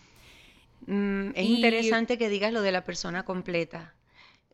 Mm, 0.87 1.31
es 1.35 1.47
interesante 1.47 2.17
que 2.17 2.29
digas 2.29 2.53
lo 2.53 2.63
de 2.63 2.73
la 2.73 2.85
persona 2.85 3.25
completa, 3.25 3.95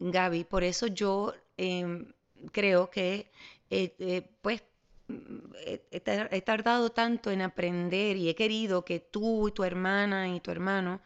Gaby. 0.00 0.44
Por 0.44 0.64
eso 0.64 0.87
yo 0.87 1.35
em, 1.57 2.07
creo 2.50 2.90
que, 2.90 3.31
eh, 3.70 3.94
eh, 3.98 4.31
pues, 4.40 4.62
he, 5.64 6.40
tardado 6.42 6.90
tanto 6.90 7.31
en 7.31 7.42
aprender 7.42 8.16
y 8.16 8.29
he 8.29 8.35
querido 8.35 8.85
que 8.85 9.01
tú 9.01 9.48
y 9.48 9.53
tu 9.53 9.64
hermana 9.64 10.29
y 10.29 10.40
tu 10.40 10.51
hermano 10.51 11.01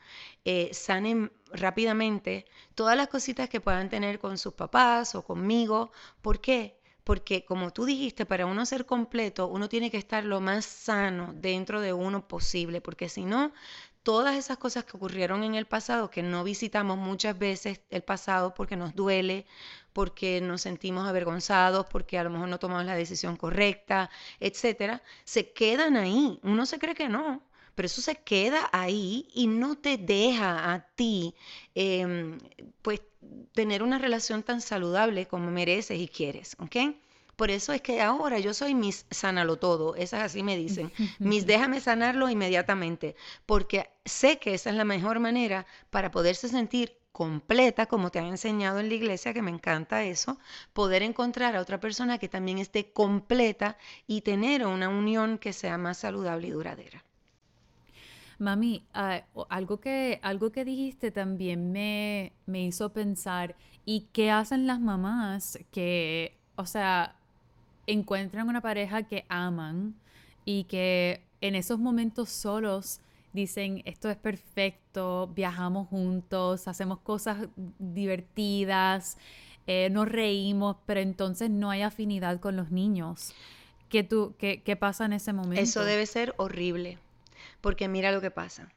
eh, 0.45 0.71
sanen 0.73 1.33
rápidamente 1.53 2.47
todas 2.75 2.97
las 2.97 3.09
cositas 3.09 3.49
que 3.49 3.61
puedan 3.61 3.89
tener 3.89 4.19
con 4.19 4.39
sus 4.39 4.55
papás 4.55 5.15
o 5.15 5.25
conmigo. 5.25 5.93
¿Por 6.23 6.41
qué? 6.41 6.79
Porque 7.05 7.45
como 7.45 7.73
tú 7.73 7.85
dijiste, 7.85 8.27
para 8.27 8.47
uno 8.47 8.67
ser 8.67 8.85
completo, 8.87 9.47
uno 9.47 9.69
tiene 9.69 9.91
que 9.91 9.97
estar 9.97 10.25
lo 10.25 10.41
más 10.41 10.65
sano 10.65 11.33
dentro 11.37 11.81
de 11.81 11.93
uno 11.93 12.27
posible, 12.27 12.81
porque 12.81 13.09
si 13.09 13.25
no, 13.25 13.53
todas 14.03 14.37
esas 14.37 14.59
cosas 14.59 14.85
que 14.85 14.97
ocurrieron 14.97 15.43
en 15.45 15.55
el 15.57 15.67
pasado, 15.67 16.11
que 16.11 16.23
no 16.23 16.45
visitamos 16.45 16.97
muchas 16.99 17.39
veces 17.39 17.81
el 17.91 18.03
pasado 18.03 18.55
porque 18.55 18.77
nos 18.77 18.95
duele, 18.95 19.47
porque 19.97 20.43
nos 20.43 20.61
sentimos 20.61 21.09
avergonzados, 21.09 21.87
porque 21.87 22.19
a 22.19 22.25
lo 22.25 22.29
mejor 22.29 22.49
no 22.49 22.59
tomamos 22.59 22.85
la 22.85 22.95
decisión 22.95 23.35
correcta, 23.35 24.11
etcétera, 24.41 25.03
se 25.25 25.53
quedan 25.53 25.97
ahí. 25.97 26.39
Uno 26.43 26.67
se 26.67 26.79
cree 26.79 26.95
que 26.95 27.09
no, 27.09 27.43
pero 27.75 27.87
eso 27.87 28.03
se 28.03 28.17
queda 28.17 28.69
ahí 28.73 29.27
y 29.33 29.47
no 29.47 29.79
te 29.79 29.97
deja 29.97 30.71
a 30.71 30.81
ti, 30.81 31.35
em, 31.75 32.37
pues, 32.83 33.01
tener 33.55 33.83
una 33.83 33.97
relación 33.99 34.43
tan 34.43 34.61
saludable 34.61 35.25
como 35.25 35.51
mereces 35.51 35.99
y 35.99 36.09
quieres, 36.09 36.57
¿ok? 36.59 36.77
Por 37.35 37.51
eso 37.51 37.73
es 37.73 37.81
que 37.81 38.03
ahora 38.03 38.39
yo 38.39 38.53
soy 38.53 38.75
mis 38.75 39.07
sánalo 39.11 39.57
todo, 39.57 39.95
esas 39.95 40.21
así 40.25 40.43
me 40.43 40.59
dicen, 40.59 40.93
mis 41.21 41.47
déjame 41.47 41.81
sanarlo 41.81 42.29
inmediatamente, 42.29 43.17
porque 43.47 43.89
sé 44.05 44.39
que 44.39 44.53
esa 44.53 44.69
es 44.69 44.77
la 44.77 44.85
mejor 44.85 45.21
manera 45.21 45.65
para 45.89 46.11
poderse 46.11 46.51
sentir 46.51 46.99
completa, 47.17 47.87
como 47.87 48.11
te 48.11 48.19
han 48.19 48.27
enseñado 48.27 48.79
en 48.79 48.91
la 48.91 48.95
iglesia, 48.95 49.33
que 49.33 49.41
me 49.41 49.51
encanta 49.51 50.05
eso, 50.05 50.39
poder 50.75 51.03
encontrar 51.03 51.57
a 51.57 51.63
otra 51.63 51.81
persona 51.81 52.19
que 52.19 52.29
también 52.29 52.59
esté 52.59 52.93
completa 52.93 53.79
y 54.07 54.21
tener 54.21 54.67
una 54.67 54.91
unión 54.91 55.39
que 55.39 55.55
sea 55.55 55.79
más 55.79 55.97
saludable 55.97 56.49
y 56.49 56.51
duradera. 56.51 57.03
Mami, 58.39 58.85
ah, 58.93 59.23
algo, 59.49 59.81
que, 59.81 60.21
algo 60.23 60.53
que 60.53 60.67
dijiste 60.67 61.11
también 61.11 61.73
me, 61.73 62.35
me 62.45 62.65
hizo 62.65 62.93
pensar, 62.93 63.57
¿y 63.87 64.09
qué 64.13 64.31
hacen 64.31 64.67
las 64.67 64.79
mamás 64.79 65.59
que, 65.73 66.37
o 66.57 66.67
sea, 66.67 67.17
encuentran 67.87 68.47
una 68.47 68.61
pareja 68.61 69.05
que 69.05 69.25
aman 69.31 69.95
y 70.45 70.65
que 70.65 71.23
en 71.41 71.55
esos 71.55 71.79
momentos 71.79 72.29
solos 72.29 73.01
dicen, 73.33 73.83
esto 73.85 74.11
es 74.11 74.17
perfecto, 74.17 75.29
viajamos 75.35 75.89
juntos, 75.89 76.69
hacemos 76.69 77.01
cosas 77.01 77.49
divertidas, 77.79 79.19
eh, 79.67 79.89
nos 79.91 80.09
reímos, 80.09 80.77
pero 80.87 81.01
entonces 81.01 81.51
no 81.51 81.71
hay 81.71 81.83
afinidad 81.83 82.41
con 82.41 82.57
los 82.57 82.71
niños. 82.71 83.33
¿Qué, 83.89 84.03
tú, 84.03 84.35
qué, 84.39 84.63
¿Qué 84.63 84.77
pasa 84.77 85.05
en 85.05 85.13
ese 85.13 85.33
momento? 85.33 85.61
Eso 85.61 85.85
debe 85.85 86.07
ser 86.07 86.35
horrible, 86.39 86.99
porque 87.61 87.89
mira 87.89 88.13
lo 88.13 88.21
que 88.21 88.31
pasa. 88.31 88.73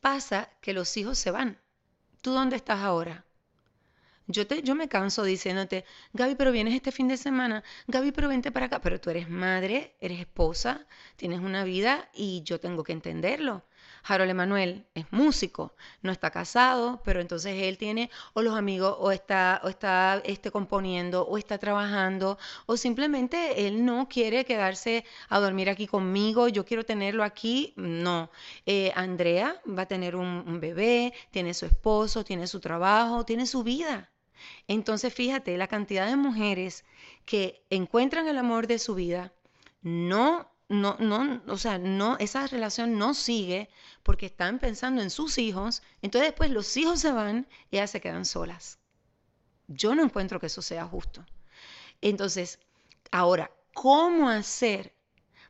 Pasa 0.00 0.48
que 0.60 0.72
los 0.72 0.96
hijos 0.96 1.18
se 1.18 1.30
van. 1.30 1.58
¿Tú 2.20 2.32
dónde 2.32 2.56
estás 2.56 2.80
ahora? 2.80 3.24
Yo, 4.32 4.46
te, 4.46 4.62
yo 4.62 4.74
me 4.74 4.88
canso 4.88 5.24
diciéndote, 5.24 5.84
Gaby, 6.14 6.36
pero 6.36 6.52
vienes 6.52 6.74
este 6.74 6.90
fin 6.90 7.06
de 7.06 7.18
semana, 7.18 7.62
Gaby, 7.86 8.12
pero 8.12 8.28
vente 8.28 8.50
para 8.50 8.66
acá, 8.66 8.80
pero 8.80 8.98
tú 9.00 9.10
eres 9.10 9.28
madre, 9.28 9.94
eres 10.00 10.20
esposa, 10.20 10.86
tienes 11.16 11.40
una 11.40 11.64
vida 11.64 12.08
y 12.14 12.42
yo 12.42 12.58
tengo 12.58 12.82
que 12.82 12.92
entenderlo. 12.92 13.62
Harold 14.04 14.30
Emanuel 14.30 14.86
es 14.94 15.04
músico, 15.12 15.74
no 16.00 16.12
está 16.12 16.30
casado, 16.30 17.02
pero 17.04 17.20
entonces 17.20 17.62
él 17.62 17.76
tiene 17.76 18.10
o 18.32 18.40
los 18.40 18.56
amigos 18.56 18.96
o 18.98 19.12
está, 19.12 19.60
o 19.64 19.68
está 19.68 20.22
este, 20.24 20.50
componiendo 20.50 21.26
o 21.26 21.36
está 21.36 21.58
trabajando 21.58 22.38
o 22.66 22.76
simplemente 22.78 23.66
él 23.66 23.84
no 23.84 24.08
quiere 24.08 24.46
quedarse 24.46 25.04
a 25.28 25.40
dormir 25.40 25.68
aquí 25.68 25.86
conmigo, 25.86 26.48
yo 26.48 26.64
quiero 26.64 26.84
tenerlo 26.84 27.22
aquí, 27.22 27.74
no. 27.76 28.30
Eh, 28.66 28.92
Andrea 28.94 29.60
va 29.66 29.82
a 29.82 29.86
tener 29.86 30.16
un 30.16 30.58
bebé, 30.58 31.12
tiene 31.30 31.52
su 31.54 31.66
esposo, 31.66 32.24
tiene 32.24 32.46
su 32.46 32.60
trabajo, 32.60 33.24
tiene 33.24 33.46
su 33.46 33.62
vida. 33.62 34.11
Entonces, 34.68 35.12
fíjate, 35.12 35.56
la 35.56 35.68
cantidad 35.68 36.06
de 36.06 36.16
mujeres 36.16 36.84
que 37.24 37.64
encuentran 37.70 38.28
el 38.28 38.38
amor 38.38 38.66
de 38.66 38.78
su 38.78 38.94
vida, 38.94 39.32
no, 39.82 40.50
no, 40.68 40.96
no, 40.98 41.42
o 41.48 41.58
sea, 41.58 41.78
no, 41.78 42.16
esa 42.18 42.46
relación 42.46 42.98
no 42.98 43.14
sigue 43.14 43.68
porque 44.02 44.26
están 44.26 44.58
pensando 44.58 45.02
en 45.02 45.10
sus 45.10 45.38
hijos, 45.38 45.82
entonces 46.00 46.30
después 46.30 46.50
los 46.50 46.76
hijos 46.76 47.00
se 47.00 47.12
van 47.12 47.48
y 47.70 47.76
ellas 47.76 47.90
se 47.90 48.00
quedan 48.00 48.24
solas. 48.24 48.78
Yo 49.68 49.94
no 49.94 50.02
encuentro 50.02 50.40
que 50.40 50.46
eso 50.46 50.62
sea 50.62 50.86
justo. 50.86 51.24
Entonces, 52.00 52.58
ahora, 53.10 53.50
¿cómo 53.74 54.28
hacer 54.28 54.94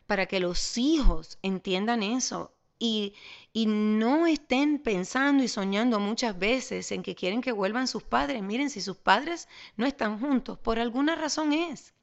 para 0.07 0.27
que 0.27 0.41
los 0.41 0.77
hijos 0.77 1.39
entiendan 1.43 2.03
eso 2.03 2.52
y, 2.83 3.15
no 3.67 4.27
estén 4.27 4.79
pensando 4.79 5.45
y 5.45 5.49
soñando 5.49 6.01
muchas 6.01 6.37
veces 6.39 6.91
en 6.91 7.03
que 7.03 7.15
quieren 7.15 7.41
que 7.41 7.53
vuelvan 7.53 7.87
sus 7.87 8.03
padres. 8.03 8.43
Miren, 8.43 8.71
si 8.71 8.81
sus 8.81 8.97
padres 8.97 9.49
no 9.77 9.87
están 9.87 10.19
juntos, 10.19 10.59
por 10.59 10.79
alguna 10.79 11.15
razón 11.15 11.53
es. 11.53 11.95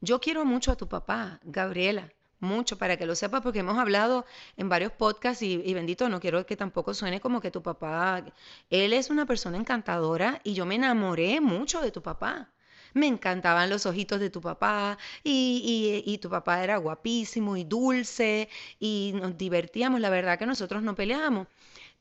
Yo 0.00 0.20
quiero 0.20 0.44
mucho 0.44 0.70
a 0.70 0.76
tu 0.76 0.88
papá, 0.88 1.40
Gabriela, 1.42 2.12
mucho, 2.38 2.78
para 2.78 2.96
que 2.96 3.06
lo 3.06 3.16
sepas, 3.16 3.42
porque 3.42 3.60
hemos 3.60 3.78
hablado 3.78 4.24
en 4.56 4.68
varios 4.68 4.92
podcasts 4.92 5.42
y, 5.42 5.60
y, 5.64 5.74
bendito, 5.74 6.08
no 6.08 6.20
quiero 6.20 6.46
que 6.46 6.56
tampoco 6.56 6.94
suene 6.94 7.20
como 7.20 7.40
que 7.40 7.50
tu 7.50 7.62
papá, 7.62 8.24
él 8.70 8.92
es 8.92 9.10
una 9.10 9.26
persona 9.26 9.56
encantadora 9.56 10.40
y 10.44 10.54
yo 10.54 10.64
me 10.64 10.76
enamoré 10.76 11.40
mucho 11.40 11.80
de 11.80 11.90
tu 11.90 12.02
papá 12.02 12.52
me 12.98 13.06
encantaban 13.06 13.70
los 13.70 13.86
ojitos 13.86 14.20
de 14.20 14.30
tu 14.30 14.40
papá 14.40 14.98
y, 15.24 16.18
tu 16.20 16.28
papá 16.30 16.62
era 16.64 16.76
guapísimo 16.78 17.56
y 17.56 17.64
dulce 17.64 18.48
y 18.80 19.12
nos 19.14 19.36
divertíamos, 19.38 20.00
la 20.00 20.10
verdad 20.10 20.38
que 20.38 20.46
nosotros 20.46 20.82
no 20.82 20.94
peleábamos. 20.94 21.46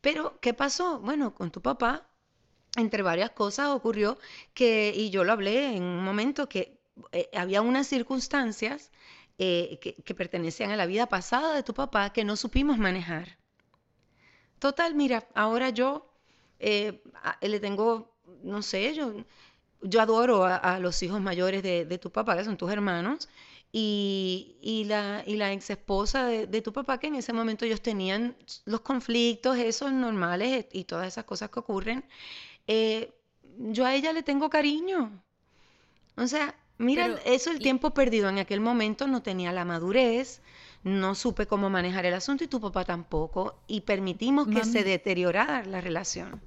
Pero, 0.02 0.40
¿qué 0.42 0.54
pasó? 0.54 1.00
Bueno, 1.00 1.34
con 1.34 1.52
tu 1.52 1.62
papá, 1.62 2.08
entre 2.78 3.02
varias 3.04 3.32
cosas 3.32 3.70
ocurrió 3.70 4.18
que, 4.54 4.94
y 4.96 5.10
yo 5.10 5.24
lo 5.24 5.34
hablé 5.34 5.76
en 5.76 5.84
un 5.84 6.04
momento, 6.04 6.48
que 6.50 6.80
eh, 7.12 7.30
había 7.34 7.62
unas 7.62 7.88
circunstancias 7.88 8.92
eh, 9.40 9.80
que, 9.82 10.16
pertenecían 10.16 10.72
a 10.72 10.76
la 10.76 10.86
vida 10.88 11.08
pasada 11.08 11.54
de 11.54 11.64
tu 11.64 11.74
papá 11.74 12.12
que 12.12 12.24
no 12.24 12.36
supimos 12.36 12.78
manejar. 12.78 13.38
Total, 14.60 14.96
mira, 14.96 15.28
ahora 15.36 15.70
yo 15.70 16.12
eh, 16.60 17.02
le 17.42 17.60
tengo, 17.60 18.16
no 18.44 18.62
sé, 18.64 18.96
yo 18.96 19.14
yo 19.82 20.02
adoro 20.02 20.46
a, 20.46 20.80
los 20.80 21.02
hijos 21.04 21.22
mayores 21.22 21.64
de, 21.64 21.98
tu 21.98 22.12
papá, 22.12 22.36
que 22.36 22.44
son 22.44 22.58
tus 22.58 22.72
hermanos, 22.72 23.30
y, 23.72 24.86
la, 24.88 25.24
y 25.26 25.36
la 25.36 25.52
ex 25.52 25.70
esposa 25.70 26.26
de, 26.26 26.62
tu 26.62 26.74
papá, 26.74 27.00
que 27.00 27.08
en 27.08 27.16
ese 27.16 27.34
momento 27.34 27.66
ellos 27.66 27.82
tenían 27.82 28.36
los 28.66 28.82
conflictos, 28.82 29.58
esos 29.58 29.92
normales 29.92 30.66
y 30.72 30.86
todas 30.86 31.08
esas 31.08 31.26
cosas 31.26 31.50
que 31.50 31.60
ocurren. 31.60 32.04
Eh, 32.66 33.14
yo 33.58 33.86
a 33.86 33.94
ella 33.94 34.14
le 34.14 34.24
tengo 34.24 34.50
cariño. 34.50 35.24
O 36.16 36.28
sea, 36.28 36.56
mira, 36.78 37.20
eso 37.26 37.52
el 37.52 37.60
tiempo 37.60 37.94
perdido 37.94 38.30
en 38.30 38.40
aquel 38.40 38.62
momento 38.62 39.08
no 39.08 39.22
tenía 39.22 39.52
la 39.52 39.66
madurez, 39.66 40.42
no 40.84 41.16
supe 41.16 41.46
cómo 41.46 41.70
manejar 41.70 42.06
el 42.06 42.14
asunto 42.14 42.44
y 42.44 42.48
tu 42.48 42.60
papá 42.60 42.86
tampoco, 42.86 43.62
y 43.68 43.82
permitimos 43.82 44.48
que 44.48 44.64
se 44.64 44.84
deteriorara 44.84 45.64
la 45.66 45.82
relación. 45.82 46.42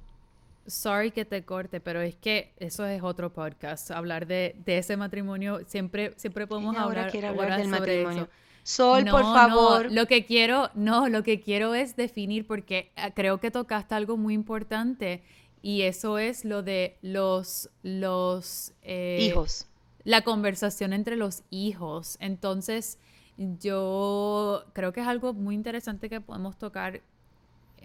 Sorry 0.67 1.11
que 1.11 1.25
te 1.25 1.43
corte, 1.43 1.79
pero 1.79 2.01
es 2.01 2.15
que 2.15 2.53
eso 2.57 2.85
es 2.85 3.01
otro 3.03 3.33
podcast. 3.33 3.91
Hablar 3.91 4.27
de, 4.27 4.55
ese 4.65 4.95
matrimonio, 4.97 5.61
siempre, 5.67 6.13
siempre 6.17 6.47
podemos 6.47 6.75
ahora 6.75 7.07
hablar, 7.07 7.25
hablar 7.25 7.57
del 7.57 7.67
matrimonio. 7.67 8.29
Sol, 8.63 9.05
por 9.09 9.23
favor. 9.23 9.85
No, 9.87 10.01
lo 10.01 10.07
que 10.07 10.25
quiero, 10.25 10.69
no, 10.75 11.09
lo 11.09 11.23
que 11.23 11.41
quiero 11.41 11.73
es 11.73 11.95
definir, 11.95 12.45
porque 12.45 12.91
eh, 12.95 13.11
creo 13.15 13.39
que 13.39 13.49
tocaste 13.49 13.95
algo 13.95 14.17
muy 14.17 14.33
importante, 14.33 15.23
y 15.61 15.81
eso 15.83 16.17
es 16.17 16.45
lo 16.45 16.63
de 16.63 16.97
los, 17.01 17.69
los 17.83 18.73
eh, 18.83 19.19
hijos. 19.21 19.67
La 20.03 20.21
conversación 20.21 20.93
entre 20.93 21.15
los 21.15 21.43
hijos. 21.49 22.17
Entonces, 22.19 22.97
yo 23.37 24.63
creo 24.73 24.93
que 24.93 25.01
es 25.01 25.07
algo 25.07 25.33
muy 25.33 25.55
interesante 25.55 26.09
que 26.09 26.21
podemos 26.21 26.57
tocar 26.57 27.01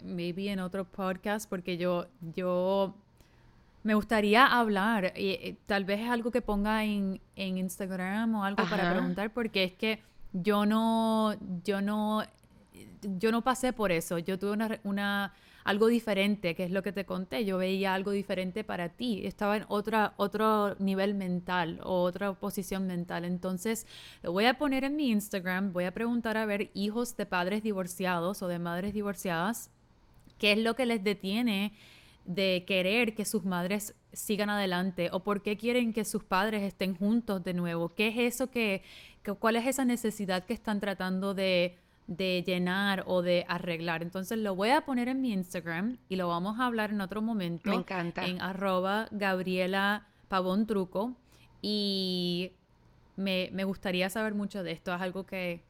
maybe 0.04 0.50
en 0.50 0.60
otro 0.60 0.84
podcast, 0.84 1.48
porque 1.48 1.76
yo, 1.76 2.06
yo 2.34 2.94
me 3.82 3.94
gustaría 3.94 4.46
hablar, 4.46 5.12
y, 5.16 5.30
eh, 5.30 5.56
tal 5.66 5.84
vez 5.84 6.00
es 6.00 6.08
algo 6.08 6.30
que 6.30 6.42
ponga 6.42 6.84
en, 6.84 7.20
en 7.36 7.58
Instagram 7.58 8.34
o 8.34 8.44
algo 8.44 8.64
para 8.68 8.92
preguntar, 8.92 9.32
porque 9.32 9.64
es 9.64 9.72
que 9.72 10.02
yo 10.32 10.66
no, 10.66 11.34
yo 11.64 11.80
no, 11.80 12.22
yo 13.18 13.30
no 13.32 13.42
pasé 13.42 13.72
por 13.72 13.92
eso, 13.92 14.18
yo 14.18 14.38
tuve 14.38 14.52
una, 14.52 14.80
una 14.84 15.32
algo 15.66 15.88
diferente, 15.88 16.54
que 16.54 16.64
es 16.64 16.70
lo 16.70 16.82
que 16.82 16.92
te 16.92 17.04
conté, 17.04 17.44
yo 17.44 17.58
veía 17.58 17.92
algo 17.92 18.12
diferente 18.12 18.62
para 18.62 18.88
ti, 18.88 19.26
estaba 19.26 19.56
en 19.56 19.64
otra, 19.68 20.14
otro 20.16 20.76
nivel 20.78 21.14
mental 21.14 21.80
o 21.82 22.02
otra 22.02 22.32
posición 22.34 22.86
mental. 22.86 23.24
Entonces, 23.24 23.84
lo 24.22 24.30
voy 24.30 24.44
a 24.44 24.54
poner 24.54 24.84
en 24.84 24.94
mi 24.94 25.10
Instagram, 25.10 25.72
voy 25.72 25.84
a 25.84 25.92
preguntar 25.92 26.36
a 26.36 26.46
ver 26.46 26.70
hijos 26.74 27.16
de 27.16 27.26
padres 27.26 27.64
divorciados 27.64 28.42
o 28.42 28.48
de 28.48 28.60
madres 28.60 28.94
divorciadas, 28.94 29.70
qué 30.38 30.52
es 30.52 30.58
lo 30.58 30.74
que 30.74 30.86
les 30.86 31.02
detiene 31.02 31.72
de 32.26 32.64
querer 32.66 33.14
que 33.14 33.24
sus 33.24 33.44
madres 33.44 33.94
sigan 34.12 34.50
adelante 34.50 35.10
o 35.12 35.20
por 35.20 35.42
qué 35.42 35.56
quieren 35.56 35.92
que 35.92 36.04
sus 36.04 36.24
padres 36.24 36.62
estén 36.62 36.96
juntos 36.96 37.42
de 37.44 37.54
nuevo. 37.54 37.94
¿Qué 37.94 38.08
es 38.08 38.34
eso 38.34 38.50
que, 38.50 38.82
cuál 39.38 39.56
es 39.56 39.66
esa 39.66 39.84
necesidad 39.84 40.44
que 40.44 40.54
están 40.54 40.80
tratando 40.80 41.34
de, 41.34 41.78
de, 42.08 42.42
llenar 42.44 43.04
o 43.06 43.22
de 43.22 43.44
arreglar? 43.48 44.02
Entonces 44.02 44.38
lo 44.38 44.54
voy 44.54 44.70
a 44.70 44.80
poner 44.82 45.08
en 45.08 45.20
mi 45.20 45.32
Instagram 45.32 45.98
y 46.08 46.16
lo 46.16 46.28
vamos 46.28 46.58
a 46.58 46.66
hablar 46.66 46.90
en 46.90 47.00
otro 47.00 47.22
momento. 47.22 47.70
Me 47.70 47.76
encanta. 47.76 48.26
En 48.26 48.40
arroba 48.40 49.06
Gabriela 49.12 50.06
Pavón 50.28 50.66
Truco 50.66 51.14
y 51.62 52.52
me, 53.16 53.50
me 53.52 53.64
gustaría 53.64 54.10
saber 54.10 54.34
mucho 54.34 54.64
de 54.64 54.72
esto. 54.72 54.92
Es 54.92 55.00
algo 55.00 55.26
que, 55.26 55.62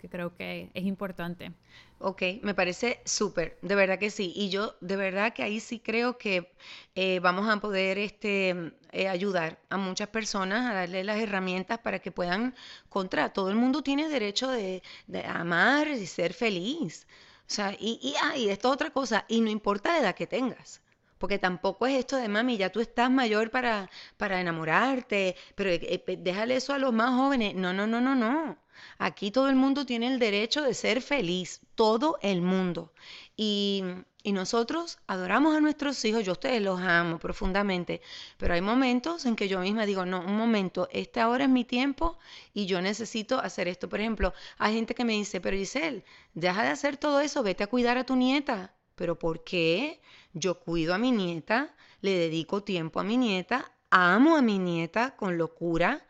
que 0.00 0.08
creo 0.08 0.34
que 0.34 0.70
es 0.74 0.84
importante. 0.84 1.52
Ok, 1.98 2.22
me 2.42 2.54
parece 2.54 3.00
súper, 3.04 3.58
de 3.60 3.74
verdad 3.74 3.98
que 3.98 4.10
sí. 4.10 4.32
Y 4.34 4.48
yo 4.48 4.74
de 4.80 4.96
verdad 4.96 5.34
que 5.34 5.42
ahí 5.42 5.60
sí 5.60 5.78
creo 5.80 6.16
que 6.16 6.52
eh, 6.94 7.20
vamos 7.20 7.48
a 7.48 7.60
poder 7.60 7.98
este, 7.98 8.72
eh, 8.92 9.08
ayudar 9.08 9.58
a 9.68 9.76
muchas 9.76 10.08
personas 10.08 10.70
a 10.70 10.74
darle 10.74 11.04
las 11.04 11.18
herramientas 11.18 11.78
para 11.78 11.98
que 11.98 12.10
puedan 12.12 12.54
contra. 12.88 13.32
Todo 13.32 13.50
el 13.50 13.56
mundo 13.56 13.82
tiene 13.82 14.08
derecho 14.08 14.50
de, 14.50 14.82
amar 15.26 15.88
y 15.88 16.06
ser 16.06 16.32
feliz. 16.32 17.06
O 17.46 17.52
sea, 17.52 17.68
ah, 17.68 18.36
y 18.36 18.48
esto 18.48 18.68
es 18.68 18.74
otra 18.74 18.90
cosa, 18.90 19.24
y 19.28 19.40
no 19.40 19.50
importa 19.50 19.92
la 19.92 19.98
edad 19.98 20.14
que 20.14 20.26
tengas 20.26 20.80
porque 21.20 21.38
tampoco 21.38 21.86
es 21.86 21.98
esto 21.98 22.16
de 22.16 22.28
mami, 22.28 22.56
ya 22.56 22.70
tú 22.70 22.80
estás 22.80 23.10
mayor 23.10 23.50
para, 23.50 23.90
para 24.16 24.40
enamorarte, 24.40 25.36
pero 25.54 25.68
eh, 25.70 26.02
déjale 26.18 26.56
eso 26.56 26.72
a 26.72 26.78
los 26.78 26.94
más 26.94 27.10
jóvenes. 27.10 27.54
No, 27.54 27.74
no, 27.74 27.86
no, 27.86 28.00
no, 28.00 28.14
no. 28.14 28.56
Aquí 28.98 29.30
todo 29.30 29.48
el 29.48 29.56
mundo 29.56 29.86
tiene 29.86 30.06
el 30.08 30.18
derecho 30.18 30.62
de 30.62 30.74
ser 30.74 31.02
feliz, 31.02 31.60
todo 31.74 32.18
el 32.22 32.42
mundo. 32.42 32.92
Y, 33.36 33.84
nosotros 34.24 34.98
adoramos 35.06 35.56
a 35.56 35.60
nuestros 35.60 36.04
hijos, 36.04 36.24
yo 36.24 36.32
ustedes 36.32 36.60
los 36.60 36.78
amo 36.80 37.18
profundamente, 37.18 38.02
pero 38.36 38.52
hay 38.54 38.60
momentos 38.60 39.24
en 39.24 39.34
que 39.34 39.48
yo 39.48 39.60
misma 39.60 39.86
digo, 39.86 40.04
no, 40.04 40.20
un 40.20 40.36
momento, 40.36 40.88
este 40.92 41.20
ahora 41.20 41.44
es 41.44 41.50
mi 41.50 41.64
tiempo 41.64 42.18
y 42.52 42.66
yo 42.66 42.82
necesito 42.82 43.38
hacer 43.40 43.66
esto. 43.66 43.88
Por 43.88 44.00
ejemplo, 44.00 44.34
hay 44.58 44.74
gente 44.74 44.94
que 44.94 45.04
me 45.04 45.14
dice, 45.14 45.40
pero 45.40 45.56
Giselle, 45.56 46.04
deja 46.34 46.62
de 46.62 46.68
hacer 46.68 46.96
todo 46.98 47.20
eso, 47.20 47.42
vete 47.42 47.64
a 47.64 47.68
cuidar 47.68 47.96
a 47.98 48.04
tu 48.04 48.14
nieta. 48.16 48.74
¿Pero 48.94 49.18
por 49.18 49.42
qué? 49.44 50.02
Yo 50.34 50.60
cuido 50.60 50.92
a 50.94 50.98
mi 50.98 51.10
nieta, 51.10 51.74
le 52.02 52.12
dedico 52.12 52.62
tiempo 52.62 53.00
a 53.00 53.04
mi 53.04 53.16
nieta, 53.16 53.72
amo 53.90 54.36
a 54.36 54.42
mi 54.42 54.58
nieta 54.58 55.16
con 55.16 55.38
locura, 55.38 56.06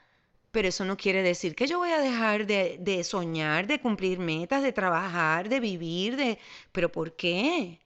pero 0.52 0.68
eso 0.68 0.84
no 0.84 0.96
quiere 0.96 1.22
decir 1.22 1.54
que 1.54 1.66
yo 1.66 1.78
voy 1.78 1.90
a 1.90 2.00
dejar 2.00 2.46
de, 2.46 3.04
soñar, 3.04 3.66
de 3.66 3.80
cumplir 3.80 4.18
metas, 4.18 4.62
de 4.62 4.72
trabajar, 4.72 5.48
de 5.48 5.60
vivir, 5.60 6.16
de... 6.16 6.38
¿Pero 6.72 6.90
por 6.90 7.14
qué? 7.16 7.80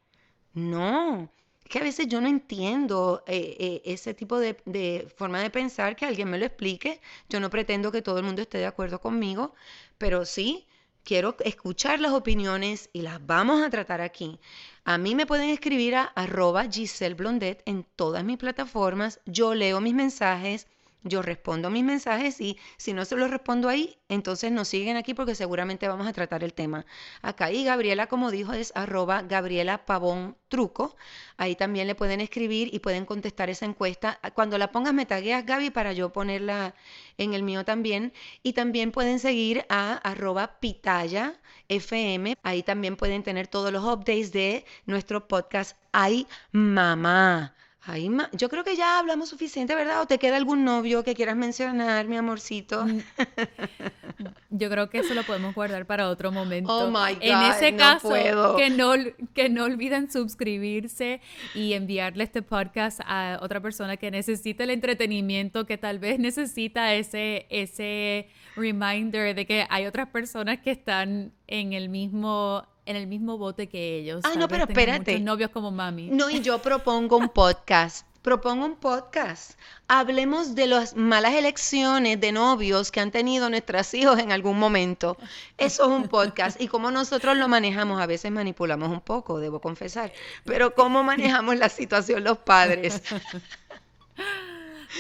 No. 0.55 1.31
Es 1.63 1.69
que 1.71 1.79
a 1.79 1.83
veces 1.83 2.09
yo 2.09 2.21
no 2.21 2.29
entiendo 2.29 3.25
eh, 3.27 3.57
eh, 3.59 3.83
ese 3.85 4.15
tipo 4.15 4.39
de, 4.39 4.57
de, 4.65 5.09
forma 5.17 5.41
de 5.41 5.51
pensar, 5.51 5.97
que 5.97 6.07
alguien 6.07 6.31
me 6.31 6.39
lo 6.39 6.47
explique. 6.47 7.01
Yo 7.29 7.41
no 7.41 7.51
pretendo 7.51 7.93
que 7.93 8.03
todo 8.03 8.19
el 8.19 8.25
mundo 8.25 8.43
esté 8.43 8.59
de 8.59 8.67
acuerdo 8.67 9.01
conmigo, 9.01 9.55
pero 9.99 10.25
sí 10.25 10.67
quiero 11.05 11.37
escuchar 11.45 12.01
las 12.01 12.13
opiniones 12.13 12.89
y 12.93 13.03
las 13.03 13.25
vamos 13.25 13.63
a 13.63 13.71
tratar 13.71 14.01
aquí. 14.01 14.41
A 14.85 14.99
mí 14.99 15.15
me 15.15 15.27
pueden 15.27 15.51
escribir 15.51 15.95
a 15.97 16.05
arroba 16.05 16.65
Giselle 16.71 17.15
Blondet 17.15 17.63
en 17.67 17.85
todas 17.97 18.25
mis 18.25 18.39
plataformas. 18.39 19.21
Yo 19.27 19.55
leo 19.55 19.81
mis 19.81 19.95
mensajes 19.95 20.67
yo 21.05 21.23
respondo 21.23 21.71
mis 21.71 21.85
mensajes 21.85 22.41
y 22.41 22.59
si 22.79 22.93
no 22.93 23.05
se 23.05 23.15
los 23.17 23.31
respondo 23.31 23.69
ahí, 23.69 23.99
entonces 24.09 24.51
nos 24.51 24.69
siguen 24.69 24.97
aquí 24.97 25.15
porque 25.15 25.35
seguramente 25.35 25.87
vamos 25.87 26.07
a 26.07 26.13
tratar 26.13 26.43
el 26.43 26.55
tema. 26.55 26.87
Acá 27.23 27.53
y 27.53 27.65
Gabriela, 27.65 28.07
como 28.07 28.31
dijo, 28.31 28.55
es 28.55 28.73
arroba 28.75 29.23
Gabriela 29.23 29.85
Pavón 29.85 30.37
Truco. 30.49 30.97
Ahí 31.37 31.57
también 31.57 31.87
le 31.87 31.95
pueden 31.95 32.21
escribir 32.21 32.71
y 32.73 32.79
pueden 32.79 33.05
contestar 33.05 33.51
esa 33.51 33.67
encuesta. 33.67 34.19
Cuando 34.35 34.57
la 34.57 34.73
pongas 34.73 34.95
me 34.95 35.07
tagueas 35.07 35.45
Gaby 35.45 35.71
para 35.71 35.93
yo 35.93 36.13
ponerla 36.13 36.75
en 37.19 37.35
el 37.35 37.43
mío 37.43 37.65
también. 37.65 38.13
Y 38.43 38.55
también 38.55 38.91
pueden 38.91 39.19
seguir 39.19 39.67
a 39.69 39.95
arroba 39.95 40.59
Pitaya 40.61 41.41
FM. 41.69 42.37
Ahí 42.43 42.63
también 42.63 42.97
pueden 42.97 43.23
tener 43.23 43.47
todos 43.47 43.73
los 43.73 43.85
updates 43.85 44.33
de 44.33 44.65
nuestro 44.87 45.29
podcast 45.29 45.77
Ay 45.93 46.27
Mamá. 46.53 47.55
Ay, 47.87 48.11
yo 48.33 48.49
creo 48.49 48.65
que 48.65 48.77
ya 48.77 48.99
hablamos 48.99 49.29
suficiente, 49.29 49.75
¿verdad? 49.75 50.01
¿O 50.01 50.07
te 50.07 50.19
queda 50.19 50.37
algún 50.37 50.65
novio 50.65 51.05
que 51.05 51.15
quieras 51.15 51.37
mencionar, 51.37 52.07
mi 52.07 52.17
amorcito? 52.17 52.87
Mm. 52.87 53.01
Yo 54.51 54.71
creo 54.71 54.89
que 54.89 54.99
eso 54.99 55.13
lo 55.13 55.23
podemos 55.25 55.55
guardar 55.55 55.85
para 55.85 56.09
otro 56.09 56.31
momento. 56.33 56.73
Oh 56.73 56.87
my 56.87 57.15
God, 57.15 57.23
en 57.23 57.43
ese 57.43 57.73
no 57.73 57.79
caso, 57.79 58.09
puedo. 58.09 58.57
Que, 58.57 58.71
no, 58.71 58.93
que 59.35 59.49
no 59.49 59.65
olviden 59.65 60.11
suscribirse 60.11 61.21
y 61.55 61.75
enviarle 61.75 62.25
este 62.25 62.41
podcast 62.41 63.01
a 63.05 63.39
otra 63.43 63.61
persona 63.61 63.97
que 63.97 64.11
necesita 64.11 64.65
el 64.65 64.71
entretenimiento, 64.71 65.67
que 65.67 65.77
tal 65.77 65.99
vez 65.99 66.19
necesita 66.19 66.95
ese, 66.95 67.47
ese 67.51 68.29
reminder 68.57 69.35
de 69.35 69.45
que 69.45 69.67
hay 69.69 69.87
otras 69.87 70.09
personas 70.09 70.61
que 70.61 70.71
están 70.71 71.33
en 71.49 71.73
el 71.73 71.89
mismo 71.89 72.67
en 72.87 72.97
el 72.97 73.07
mismo 73.07 73.39
bote 73.39 73.69
que 73.69 73.99
ellos. 73.99 74.21
Ah, 74.25 74.35
no, 74.37 74.49
pero 74.49 74.65
espérate. 74.65 75.19
novios 75.21 75.51
como 75.51 75.71
mami. 75.71 76.09
No, 76.09 76.31
y 76.31 76.41
yo 76.41 76.61
propongo 76.61 77.17
un 77.17 77.29
podcast. 77.29 78.07
propongo 78.23 78.65
un 78.65 78.77
podcast. 78.77 79.59
Hablemos 79.87 80.55
de 80.55 80.67
las 80.67 80.97
malas 80.97 81.35
elecciones 81.35 82.19
de 82.21 82.33
novios 82.33 82.91
que 82.91 83.01
han 83.01 83.11
tenido 83.11 83.51
nuestros 83.51 83.93
hijos 83.93 84.19
en 84.19 84.33
algún 84.33 84.59
momento. 84.59 85.17
Eso 85.59 85.85
es 85.85 85.89
un 85.91 86.09
podcast. 86.09 86.61
Y 86.61 86.69
cómo 86.69 86.91
nosotros 86.91 87.37
lo 87.37 87.49
manejamos, 87.49 88.01
a 88.01 88.07
veces 88.07 88.31
manipulamos 88.31 88.89
un 88.89 89.01
poco, 89.01 89.39
debo 89.41 89.61
confesar. 89.61 90.13
Pero 90.45 90.75
cómo 90.75 91.03
manejamos 91.03 91.57
la 91.57 91.69
situación 91.69 92.25
los 92.25 92.39
padres. 92.39 93.03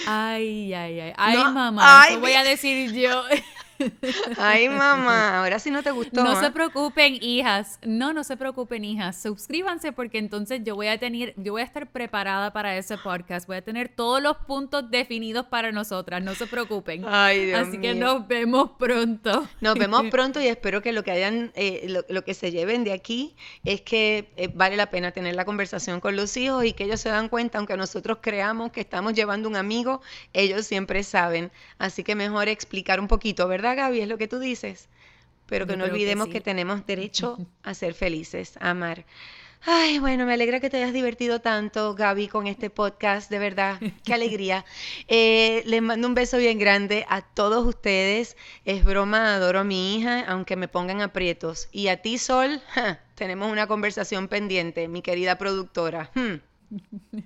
Ay, 0.06 0.74
ay, 0.74 1.00
ay. 1.00 1.12
Ay, 1.16 1.36
mamá, 1.36 2.06
voy 2.18 2.32
a 2.32 2.42
decir 2.42 2.92
yo. 2.92 3.22
Ay, 4.38 4.68
mamá, 4.68 5.40
ahora 5.40 5.58
sí 5.58 5.70
no 5.70 5.82
te 5.82 5.90
gustó. 5.90 6.22
No 6.22 6.40
se 6.40 6.50
preocupen, 6.50 7.18
hijas. 7.20 7.78
No, 7.82 8.12
no 8.12 8.24
se 8.24 8.36
preocupen, 8.36 8.84
hijas. 8.84 9.20
Suscríbanse 9.20 9.92
porque 9.92 10.18
entonces 10.18 10.60
yo 10.64 10.74
voy 10.74 10.88
a 10.88 10.98
tener, 10.98 11.34
yo 11.36 11.52
voy 11.52 11.62
a 11.62 11.64
estar 11.64 11.90
preparada 11.90 12.52
para 12.52 12.76
ese 12.76 12.98
podcast. 12.98 13.46
Voy 13.46 13.56
a 13.56 13.62
tener 13.62 13.88
todos 13.88 14.22
los 14.22 14.36
puntos 14.38 14.90
definidos 14.90 15.46
para 15.46 15.72
nosotras. 15.72 16.22
No 16.22 16.34
se 16.34 16.46
preocupen. 16.46 17.04
Ay, 17.06 17.46
Dios 17.46 17.68
Así 17.68 17.78
que 17.78 17.94
nos 17.94 18.26
vemos 18.28 18.70
pronto. 18.78 19.46
Nos 19.60 19.78
vemos 19.78 20.02
pronto 20.10 20.40
y 20.40 20.46
espero 20.46 20.82
que 20.82 20.92
lo 20.92 21.02
que 21.02 21.10
hayan, 21.10 21.52
eh, 21.54 22.02
lo, 22.08 22.24
que 22.24 22.34
se 22.34 22.50
lleven 22.50 22.84
de 22.84 22.92
aquí 22.92 23.34
es 23.64 23.80
que 23.80 24.30
eh, 24.36 24.48
vale 24.54 24.76
la 24.76 24.86
pena 24.90 25.12
tener 25.12 25.34
la 25.34 25.44
conversación 25.44 26.00
con 26.00 26.16
los 26.16 26.36
hijos 26.36 26.64
y 26.64 26.72
que 26.72 26.84
ellos 26.84 27.00
se 27.00 27.08
dan 27.08 27.28
cuenta, 27.28 27.58
aunque 27.58 27.76
nosotros 27.76 28.18
creamos 28.20 28.72
que 28.72 28.80
estamos 28.80 29.14
llevando 29.14 29.48
un 29.48 29.56
amigo, 29.56 30.00
ellos 30.32 30.66
siempre 30.66 31.02
saben. 31.02 31.50
Así 31.78 32.04
que 32.04 32.14
mejor 32.14 32.48
explicar 32.48 33.00
un 33.00 33.08
poquito, 33.08 33.48
¿verdad? 33.48 33.63
Gaby? 33.72 34.00
Es 34.00 34.08
lo 34.08 34.18
que 34.18 34.28
tú 34.28 34.38
dices. 34.38 34.90
Pero 35.46 35.66
que 35.66 35.78
no 35.78 35.84
olvidemos 35.84 36.28
que, 36.28 36.42
tenemos 36.42 36.84
derecho 36.86 37.38
a 37.62 37.72
ser 37.72 37.94
felices, 37.94 38.58
a 38.60 38.70
amar. 38.70 39.06
Ay, 39.66 39.98
bueno, 39.98 40.26
me 40.26 40.34
alegra 40.34 40.60
que 40.60 40.68
te 40.68 40.76
hayas 40.76 40.92
divertido 40.92 41.40
tanto, 41.40 41.94
Gaby, 41.94 42.28
con 42.28 42.46
este 42.46 42.68
podcast, 42.68 43.30
de 43.30 43.38
verdad, 43.38 43.80
qué 44.04 44.12
alegría. 44.14 44.66
Eh, 45.08 45.62
les 45.64 45.80
mando 45.80 46.06
un 46.06 46.14
beso 46.14 46.36
bien 46.36 46.58
grande 46.58 47.06
a 47.08 47.22
todos 47.22 47.66
ustedes. 47.66 48.36
Es 48.66 48.84
broma, 48.84 49.34
adoro 49.34 49.60
a 49.60 49.64
mi 49.64 49.96
hija, 49.96 50.20
aunque 50.28 50.56
me 50.56 50.68
pongan 50.68 51.00
aprietos. 51.00 51.68
Y 51.72 51.88
a 51.88 52.02
ti, 52.02 52.18
Sol, 52.18 52.60
tenemos 53.14 53.50
una 53.50 53.66
conversación 53.66 54.28
pendiente, 54.28 54.86
mi 54.86 55.00
querida 55.00 55.38
productora. 55.38 56.10
Hmm. 56.14 56.40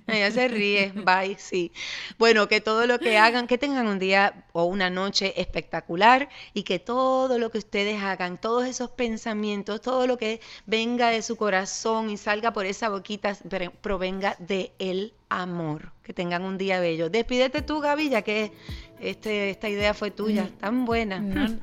Ella 0.07 0.31
se 0.31 0.47
ríe, 0.47 0.91
bye, 0.93 1.35
sí. 1.37 1.71
Bueno, 2.17 2.47
que 2.47 2.61
todo 2.61 2.87
lo 2.87 2.99
que 2.99 3.17
hagan, 3.17 3.47
que 3.47 3.57
tengan 3.57 3.87
un 3.87 3.99
día 3.99 4.45
o 4.53 4.65
una 4.65 4.89
noche 4.89 5.39
espectacular 5.39 6.29
y 6.53 6.63
que 6.63 6.79
todo 6.79 7.37
lo 7.37 7.51
que 7.51 7.57
ustedes 7.57 8.01
hagan, 8.01 8.39
todos 8.39 8.65
esos 8.65 8.91
pensamientos, 8.91 9.81
todo 9.81 10.07
lo 10.07 10.17
que 10.17 10.41
venga 10.65 11.09
de 11.09 11.21
su 11.21 11.35
corazón 11.35 12.09
y 12.09 12.17
salga 12.17 12.53
por 12.53 12.65
esa 12.65 12.89
boquita, 12.89 13.37
provenga 13.81 14.35
de 14.39 14.73
el 14.79 15.13
amor. 15.29 15.91
Que 16.03 16.13
tengan 16.13 16.43
un 16.43 16.57
día 16.57 16.79
bello. 16.79 17.09
Despídete 17.09 17.61
tú, 17.61 17.79
Gaby, 17.81 18.09
ya 18.09 18.23
que 18.23 18.51
este, 18.99 19.51
esta 19.51 19.69
idea 19.69 19.93
fue 19.93 20.11
tuya, 20.11 20.45
mm. 20.45 20.57
tan 20.59 20.85
buena. 20.85 21.19
No, 21.19 21.59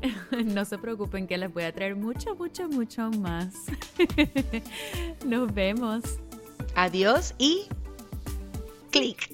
no 0.44 0.64
se 0.64 0.78
preocupen 0.78 1.26
que 1.26 1.36
les 1.38 1.52
voy 1.52 1.64
a 1.64 1.72
traer 1.72 1.96
mucho, 1.96 2.34
mucho, 2.34 2.68
mucho 2.68 3.10
más. 3.10 3.54
Nos 5.26 5.52
vemos. 5.52 6.02
Adiós 6.74 7.34
y 7.38 7.66
clic. 8.90 9.30